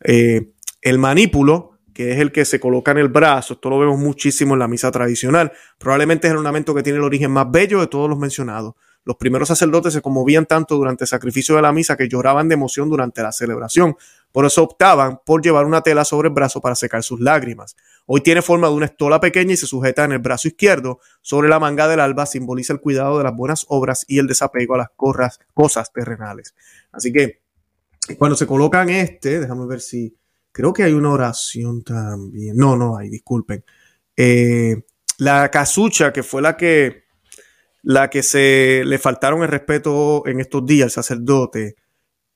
el 0.00 0.98
manípulo, 0.98 1.78
que 1.94 2.12
es 2.12 2.18
el 2.18 2.32
que 2.32 2.44
se 2.44 2.58
coloca 2.58 2.90
en 2.90 2.98
el 2.98 3.08
brazo, 3.08 3.54
esto 3.54 3.70
lo 3.70 3.78
vemos 3.78 3.98
muchísimo 3.98 4.54
en 4.54 4.60
la 4.60 4.68
misa 4.68 4.90
tradicional. 4.90 5.52
Probablemente 5.78 6.26
es 6.26 6.32
el 6.32 6.38
ornamento 6.38 6.74
que 6.74 6.82
tiene 6.82 6.98
el 6.98 7.04
origen 7.04 7.30
más 7.30 7.48
bello 7.50 7.80
de 7.80 7.86
todos 7.86 8.08
los 8.08 8.18
mencionados. 8.18 8.74
Los 9.04 9.16
primeros 9.16 9.48
sacerdotes 9.48 9.92
se 9.92 10.00
conmovían 10.00 10.46
tanto 10.46 10.76
durante 10.76 11.04
el 11.04 11.08
sacrificio 11.08 11.56
de 11.56 11.62
la 11.62 11.72
misa 11.72 11.96
que 11.96 12.08
lloraban 12.08 12.48
de 12.48 12.54
emoción 12.54 12.88
durante 12.88 13.22
la 13.22 13.32
celebración. 13.32 13.96
Por 14.30 14.46
eso 14.46 14.62
optaban 14.62 15.20
por 15.26 15.42
llevar 15.42 15.66
una 15.66 15.82
tela 15.82 16.04
sobre 16.04 16.28
el 16.28 16.34
brazo 16.34 16.60
para 16.60 16.76
secar 16.76 17.02
sus 17.02 17.20
lágrimas. 17.20 17.76
Hoy 18.06 18.20
tiene 18.20 18.42
forma 18.42 18.68
de 18.68 18.74
una 18.74 18.86
estola 18.86 19.20
pequeña 19.20 19.54
y 19.54 19.56
se 19.56 19.66
sujeta 19.66 20.04
en 20.04 20.12
el 20.12 20.20
brazo 20.20 20.48
izquierdo. 20.48 21.00
Sobre 21.20 21.48
la 21.48 21.58
manga 21.58 21.88
del 21.88 22.00
alba 22.00 22.26
simboliza 22.26 22.72
el 22.72 22.80
cuidado 22.80 23.18
de 23.18 23.24
las 23.24 23.34
buenas 23.34 23.66
obras 23.68 24.04
y 24.06 24.18
el 24.18 24.26
desapego 24.26 24.74
a 24.74 24.78
las 24.78 25.38
cosas 25.52 25.92
terrenales. 25.92 26.54
Así 26.92 27.12
que 27.12 27.42
cuando 28.18 28.36
se 28.36 28.46
colocan 28.46 28.88
este, 28.88 29.40
déjame 29.40 29.66
ver 29.66 29.80
si 29.80 30.16
creo 30.52 30.72
que 30.72 30.84
hay 30.84 30.92
una 30.92 31.10
oración 31.10 31.82
también. 31.82 32.56
No, 32.56 32.76
no 32.76 32.96
hay, 32.96 33.08
disculpen. 33.08 33.64
Eh, 34.16 34.84
la 35.18 35.50
casucha, 35.50 36.12
que 36.12 36.22
fue 36.22 36.42
la 36.42 36.56
que 36.56 37.01
la 37.82 38.10
que 38.10 38.22
se 38.22 38.82
le 38.86 38.98
faltaron 38.98 39.42
el 39.42 39.48
respeto 39.48 40.22
en 40.26 40.40
estos 40.40 40.64
días 40.64 40.86
al 40.86 40.90
sacerdote, 40.90 41.76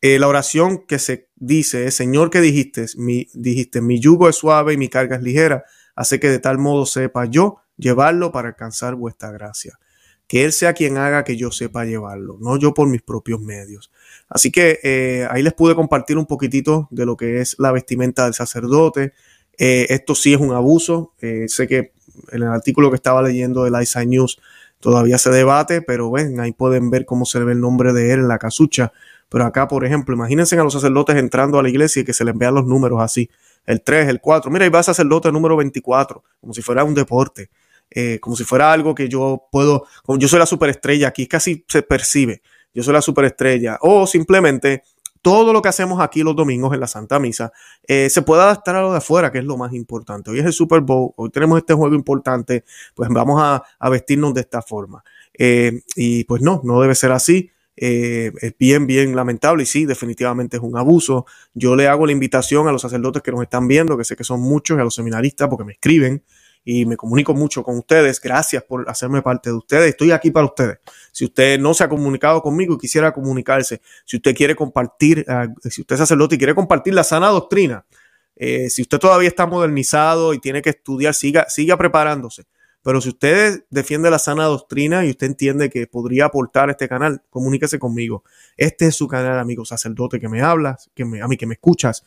eh, 0.01 0.19
la 0.19 0.29
oración 0.29 0.87
que 0.87 0.99
se 0.99 1.31
dice 1.37 1.91
Señor 1.91 2.31
que 2.31 2.41
dijiste, 2.41 2.87
mi, 2.97 3.29
dijiste, 3.33 3.81
mi 3.81 4.01
yugo 4.01 4.29
es 4.29 4.37
suave 4.37 4.75
y 4.75 4.77
mi 4.77 4.89
carga 4.89 5.17
es 5.17 5.23
ligera, 5.23 5.65
hace 5.95 6.21
que 6.21 6.29
de 6.29 6.39
tal 6.39 6.59
modo 6.59 6.85
sepa 6.85 7.25
yo 7.25 7.59
llevarlo 7.77 8.33
para 8.33 8.49
alcanzar 8.49 8.95
vuestra 8.95 9.31
gracia. 9.31 9.79
Que 10.27 10.45
Él 10.45 10.53
sea 10.53 10.73
quien 10.73 10.99
haga 10.99 11.23
que 11.23 11.37
yo 11.37 11.53
sepa 11.53 11.85
llevarlo, 11.85 12.37
no 12.41 12.59
yo 12.59 12.75
por 12.75 12.89
mis 12.89 13.03
propios 13.03 13.41
medios. 13.41 13.93
Así 14.29 14.51
que 14.51 14.81
eh, 14.83 15.27
ahí 15.31 15.43
les 15.43 15.53
pude 15.53 15.77
compartir 15.77 16.19
un 16.19 16.27
poquitito 16.27 16.89
de 16.91 17.07
lo 17.07 17.17
que 17.17 17.41
es 17.41 17.55
la 17.61 17.71
vestimenta 17.71 18.25
del 18.25 18.35
sacerdote. 18.35 19.13
Eh, 19.57 19.87
esto 19.89 20.17
sí 20.17 20.35
es 20.35 20.41
un 20.41 20.53
abuso. 20.53 21.15
sé 21.47 21.69
que 21.69 21.93
en 22.33 22.43
el 22.43 22.49
artículo 22.49 22.91
que 22.91 22.97
estaba 22.97 23.23
leyendo 23.23 23.63
de 23.63 23.71
la 23.71 23.85
News 24.05 24.41
Todavía 24.81 25.19
se 25.19 25.31
debate, 25.31 25.83
pero 25.83 26.11
ven, 26.11 26.39
ahí 26.41 26.53
pueden 26.53 26.91
ver 26.91 27.07
cómo 27.07 27.25
se 27.25 27.43
ve 27.43 27.53
el 27.53 27.61
nombre 27.61 27.93
de 27.93 28.13
él 28.13 28.21
en 28.21 28.29
la 28.29 28.39
casucha. 28.39 28.93
Pero 29.29 29.45
acá, 29.45 29.67
por 29.69 29.85
ejemplo, 29.85 30.15
imagínense 30.15 30.59
a 30.59 30.63
los 30.63 30.73
sacerdotes 30.73 31.17
entrando 31.17 31.59
a 31.59 31.63
la 31.63 31.69
iglesia 31.69 32.03
y 32.03 32.05
que 32.05 32.13
se 32.13 32.25
les 32.25 32.37
vean 32.37 32.55
los 32.55 32.67
números 32.67 33.01
así. 33.01 33.29
El 33.65 33.83
3, 33.83 34.09
el 34.09 34.21
4. 34.21 34.51
Mira, 34.51 34.65
ahí 34.65 34.71
va 34.71 34.83
sacerdote 34.83 35.33
número 35.33 35.57
24, 35.57 36.23
como 36.41 36.55
si 36.55 36.63
fuera 36.63 36.85
un 36.85 36.95
deporte. 36.95 37.51
Eh, 37.91 38.19
como 38.21 38.37
si 38.37 38.45
fuera 38.45 38.73
algo 38.73 38.95
que 38.95 39.09
yo 39.09 39.45
puedo, 39.51 39.87
como 40.05 40.19
yo 40.19 40.29
soy 40.29 40.39
la 40.39 40.47
superestrella 40.47 41.09
aquí, 41.09 41.27
casi 41.27 41.65
se 41.69 41.83
percibe, 41.83 42.43
yo 42.75 42.83
soy 42.83 42.93
la 42.93 43.01
superestrella, 43.01 43.79
o 43.81 44.07
simplemente 44.07 44.83
todo 45.27 45.53
lo 45.53 45.61
que 45.61 45.69
hacemos 45.69 46.01
aquí 46.01 46.23
los 46.23 46.37
domingos 46.37 46.73
en 46.73 46.79
la 46.79 46.87
Santa 46.87 47.19
Misa 47.19 47.53
eh, 47.83 48.09
se 48.09 48.23
puede 48.23 48.43
adaptar 48.43 48.77
a 48.77 48.83
lo 48.83 48.93
de 48.93 48.99
afuera, 48.99 49.33
que 49.33 49.39
es 49.39 49.45
lo 49.45 49.57
más 49.57 49.73
importante. 49.73 50.31
Hoy 50.31 50.39
es 50.39 50.45
el 50.45 50.53
Super 50.53 50.83
Bowl, 50.83 51.15
hoy 51.17 51.31
tenemos 51.31 51.59
este 51.59 51.75
juego 51.75 51.97
importante, 51.97 52.63
pues 52.95 53.09
vamos 53.11 53.43
a, 53.43 53.91
vestirnos 53.91 54.35
de 54.35 54.43
esta 54.43 54.63
forma. 54.63 55.03
Eh, 55.37 55.81
y 55.97 56.23
pues 56.23 56.43
no, 56.43 56.61
no 56.63 56.81
debe 56.81 56.95
ser 56.95 57.11
así. 57.11 57.51
Eh, 57.77 58.31
es 58.41 58.55
bien, 58.57 58.87
bien 58.87 59.17
lamentable 59.17 59.65
y 59.65 59.67
sí, 59.67 59.85
definitivamente 59.85 60.59
es 60.59 60.63
un 60.63 60.79
abuso. 60.79 61.27
Yo 61.55 61.75
le 61.75 61.89
hago 61.89 62.07
la 62.07 62.13
invitación 62.13 62.69
a 62.69 62.73
los 62.73 62.83
sacerdotes 62.83 63.21
que 63.21 63.33
nos 63.33 63.43
están 63.43 63.67
viendo, 63.67 63.99
que 63.99 64.05
sé 64.05 64.15
que 64.15 64.23
son 64.23 64.41
muchos, 64.41 64.79
y 64.79 64.81
a 64.81 64.85
los 64.85 64.95
seminaristas, 64.95 65.49
porque 65.49 65.65
me 65.65 65.73
escriben 65.73 66.23
y 66.69 66.85
me 66.85 66.97
comunico 66.97 67.33
mucho 67.33 67.63
con 67.63 67.79
ustedes. 67.79 68.21
Gracias 68.21 68.63
por 68.65 68.91
hacerme 68.91 69.23
parte 69.23 69.51
de 69.51 69.57
ustedes. 69.57 69.91
Estoy 69.91 70.11
aquí 70.11 70.33
para 70.33 70.47
ustedes. 70.47 70.79
Si 71.13 71.25
usted 71.25 71.61
no 71.61 71.73
se 71.73 71.85
ha 71.85 71.89
comunicado 71.89 72.43
conmigo 72.43 72.75
y 72.75 72.79
quisiera 72.79 73.13
comunicarse, 73.13 73.81
si 74.05 74.17
usted 74.17 74.35
quiere 74.35 74.57
compartir, 74.57 75.25
ah, 75.29 75.47
si 75.63 75.83
usted 75.83 75.95
es 75.95 76.01
sacerdote 76.01 76.35
y 76.35 76.39
quiere 76.39 76.57
compartir 76.57 76.93
la 76.93 77.05
sana 77.05 77.29
doctrina, 77.29 77.87
eh, 78.35 78.69
si 78.69 78.83
usted 78.83 78.99
todavía 78.99 79.29
está 79.29 79.47
modernizado 79.47 80.35
y 80.35 80.41
tiene 80.41 80.61
que 80.61 80.71
estudiar, 80.71 81.15
siga, 81.15 81.49
siga 81.49 81.77
preparándose. 81.77 82.47
Pero 82.83 83.01
si 83.01 83.11
usted 83.11 83.65
defiende 83.71 84.11
la 84.11 84.19
sana 84.19 84.47
doctrina 84.47 85.07
y 85.07 85.11
usted 85.11 85.29
entiende 85.29 85.71
que 85.71 85.87
podría 85.87 86.25
aportar 86.25 86.69
este 86.71 86.89
canal, 86.89 87.23
comuníquese 87.31 87.79
conmigo. 87.79 88.25
Este 88.57 88.87
es 88.87 88.97
su 88.97 89.07
canal, 89.07 89.39
amigo 89.39 89.65
sacerdote, 89.65 90.19
que 90.19 90.29
me 90.29 90.43
hablas, 90.43 90.91
que 90.97 91.05
me, 91.05 91.23
a 91.23 91.29
mí 91.29 91.37
que 91.37 91.47
me 91.47 91.55
escuchas. 91.55 92.05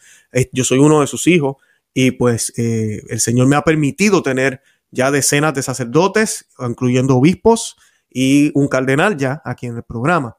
Yo 0.51 0.65
soy 0.65 0.79
uno 0.79 0.99
de 0.99 1.07
sus 1.07 1.27
hijos 1.27 1.55
y 1.93 2.11
pues 2.11 2.53
eh, 2.57 3.01
el 3.09 3.19
Señor 3.19 3.47
me 3.47 3.55
ha 3.55 3.63
permitido 3.63 4.21
tener 4.21 4.61
ya 4.91 5.11
decenas 5.11 5.53
de 5.53 5.63
sacerdotes, 5.63 6.47
incluyendo 6.59 7.15
obispos 7.15 7.77
y 8.09 8.51
un 8.55 8.67
cardenal 8.67 9.17
ya 9.17 9.41
aquí 9.45 9.67
en 9.67 9.77
el 9.77 9.83
programa. 9.83 10.37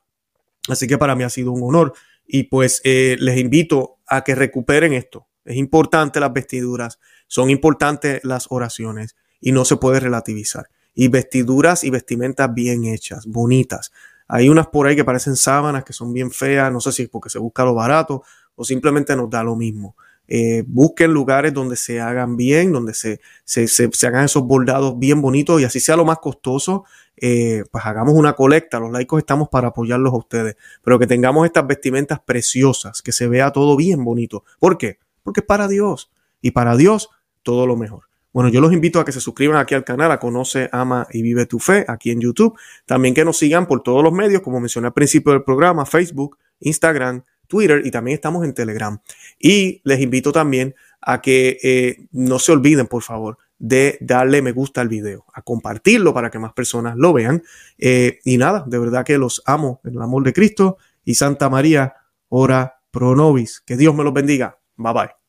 Así 0.69 0.87
que 0.87 0.99
para 0.99 1.15
mí 1.15 1.25
ha 1.25 1.31
sido 1.31 1.53
un 1.53 1.63
honor 1.63 1.93
y 2.27 2.45
pues 2.45 2.81
eh, 2.85 3.17
les 3.19 3.39
invito 3.39 3.99
a 4.07 4.23
que 4.23 4.35
recuperen 4.35 4.93
esto. 4.93 5.29
Es 5.45 5.57
importante 5.57 6.21
las 6.21 6.33
vestiduras, 6.33 6.99
son 7.27 7.51
importantes 7.51 8.21
las 8.25 8.47
oraciones 8.51 9.17
y 9.41 9.53
no 9.53 9.65
se 9.65 9.77
puede 9.77 10.01
relativizar. 10.01 10.69
Y 10.95 11.09
vestiduras 11.09 11.85
y 11.85 11.91
vestimentas 11.91 12.53
bien 12.53 12.85
hechas, 12.85 13.27
bonitas. 13.27 13.93
Hay 14.29 14.49
unas 14.49 14.69
por 14.69 14.87
ahí 14.87 14.95
que 14.95 15.05
parecen 15.05 15.37
sábanas 15.37 15.85
que 15.85 15.93
son 15.93 16.13
bien 16.13 16.31
feas, 16.31 16.73
no 16.73 16.81
sé 16.81 16.93
si 16.93 17.03
es 17.03 17.09
porque 17.09 17.31
se 17.31 17.39
busca 17.39 17.65
lo 17.65 17.75
barato 17.75 18.23
o 18.55 18.65
simplemente 18.65 19.17
nos 19.17 19.31
da 19.31 19.43
lo 19.43 19.57
mismo. 19.57 19.97
Eh, 20.33 20.63
busquen 20.69 21.13
lugares 21.13 21.53
donde 21.53 21.75
se 21.75 22.01
hagan 22.01 22.37
bien, 22.37 22.71
donde 22.71 22.95
se, 22.95 23.21
se, 23.43 23.67
se, 23.67 24.07
hagan 24.07 24.27
esos 24.27 24.45
bordados 24.45 24.97
bien 24.97 25.21
bonitos 25.21 25.61
y 25.61 25.65
así 25.65 25.81
sea 25.81 25.97
lo 25.97 26.05
más 26.05 26.19
costoso, 26.19 26.85
eh, 27.17 27.65
pues 27.73 27.85
hagamos 27.85 28.15
una 28.15 28.35
colecta. 28.35 28.79
Los 28.79 28.93
laicos 28.93 29.19
estamos 29.19 29.49
para 29.49 29.69
apoyarlos 29.69 30.13
a 30.13 30.17
ustedes, 30.17 30.57
pero 30.85 31.01
que 31.01 31.09
tengamos 31.09 31.47
estas 31.47 31.67
vestimentas 31.67 32.21
preciosas, 32.21 33.03
que 33.03 33.11
se 33.11 33.27
vea 33.27 33.51
todo 33.51 33.77
bien 33.77 34.05
bonito. 34.05 34.45
¿Por 34.61 34.79
qué? 34.79 35.01
Porque 35.25 35.41
es 35.41 35.47
para 35.47 35.67
Dios 35.67 36.13
y 36.41 36.53
para 36.53 36.77
Dios 36.77 37.11
todo 37.43 37.67
lo 37.67 37.75
mejor. 37.75 38.05
Bueno, 38.33 38.51
yo 38.51 38.61
los 38.61 38.73
invito 38.73 39.01
a 39.01 39.05
que 39.05 39.11
se 39.11 39.21
suscriban 39.21 39.59
aquí 39.59 39.75
al 39.75 39.83
canal, 39.83 40.13
a 40.13 40.21
Conoce, 40.21 40.69
Ama 40.71 41.09
y 41.11 41.23
Vive 41.23 41.47
tu 41.47 41.59
Fe, 41.59 41.85
aquí 41.89 42.13
en 42.13 42.21
YouTube. 42.21 42.57
También 42.87 43.15
que 43.15 43.25
nos 43.25 43.37
sigan 43.37 43.67
por 43.67 43.83
todos 43.83 44.05
los 44.05 44.13
medios, 44.13 44.43
como 44.43 44.61
mencioné 44.61 44.87
al 44.87 44.93
principio 44.93 45.33
del 45.33 45.43
programa, 45.43 45.85
Facebook, 45.85 46.39
Instagram, 46.61 47.25
Twitter 47.51 47.83
y 47.85 47.91
también 47.91 48.15
estamos 48.15 48.47
en 48.47 48.55
Telegram. 48.55 48.99
Y 49.39 49.83
les 49.85 50.01
invito 50.01 50.33
también 50.33 50.75
a 51.03 51.21
que 51.21 51.59
eh, 51.63 52.07
no 52.13 52.39
se 52.39 52.53
olviden, 52.53 52.87
por 52.87 53.03
favor, 53.03 53.37
de 53.59 53.99
darle 54.01 54.41
me 54.41 54.53
gusta 54.53 54.81
al 54.81 54.89
video, 54.89 55.27
a 55.35 55.43
compartirlo 55.43 56.15
para 56.15 56.31
que 56.31 56.39
más 56.39 56.55
personas 56.55 56.97
lo 56.97 57.13
vean. 57.13 57.43
Eh, 57.77 58.21
y 58.25 58.39
nada, 58.39 58.65
de 58.67 58.79
verdad 58.79 59.05
que 59.05 59.19
los 59.19 59.43
amo 59.45 59.81
en 59.85 59.97
el 59.97 60.03
amor 60.03 60.25
de 60.25 60.33
Cristo 60.33 60.79
y 61.05 61.15
Santa 61.15 61.51
María, 61.51 61.97
ora 62.29 62.81
pro 62.91 63.15
nobis. 63.15 63.61
Que 63.61 63.77
Dios 63.77 63.95
me 63.95 64.05
los 64.05 64.15
bendiga. 64.15 64.59
Bye 64.77 64.93
bye. 64.95 65.20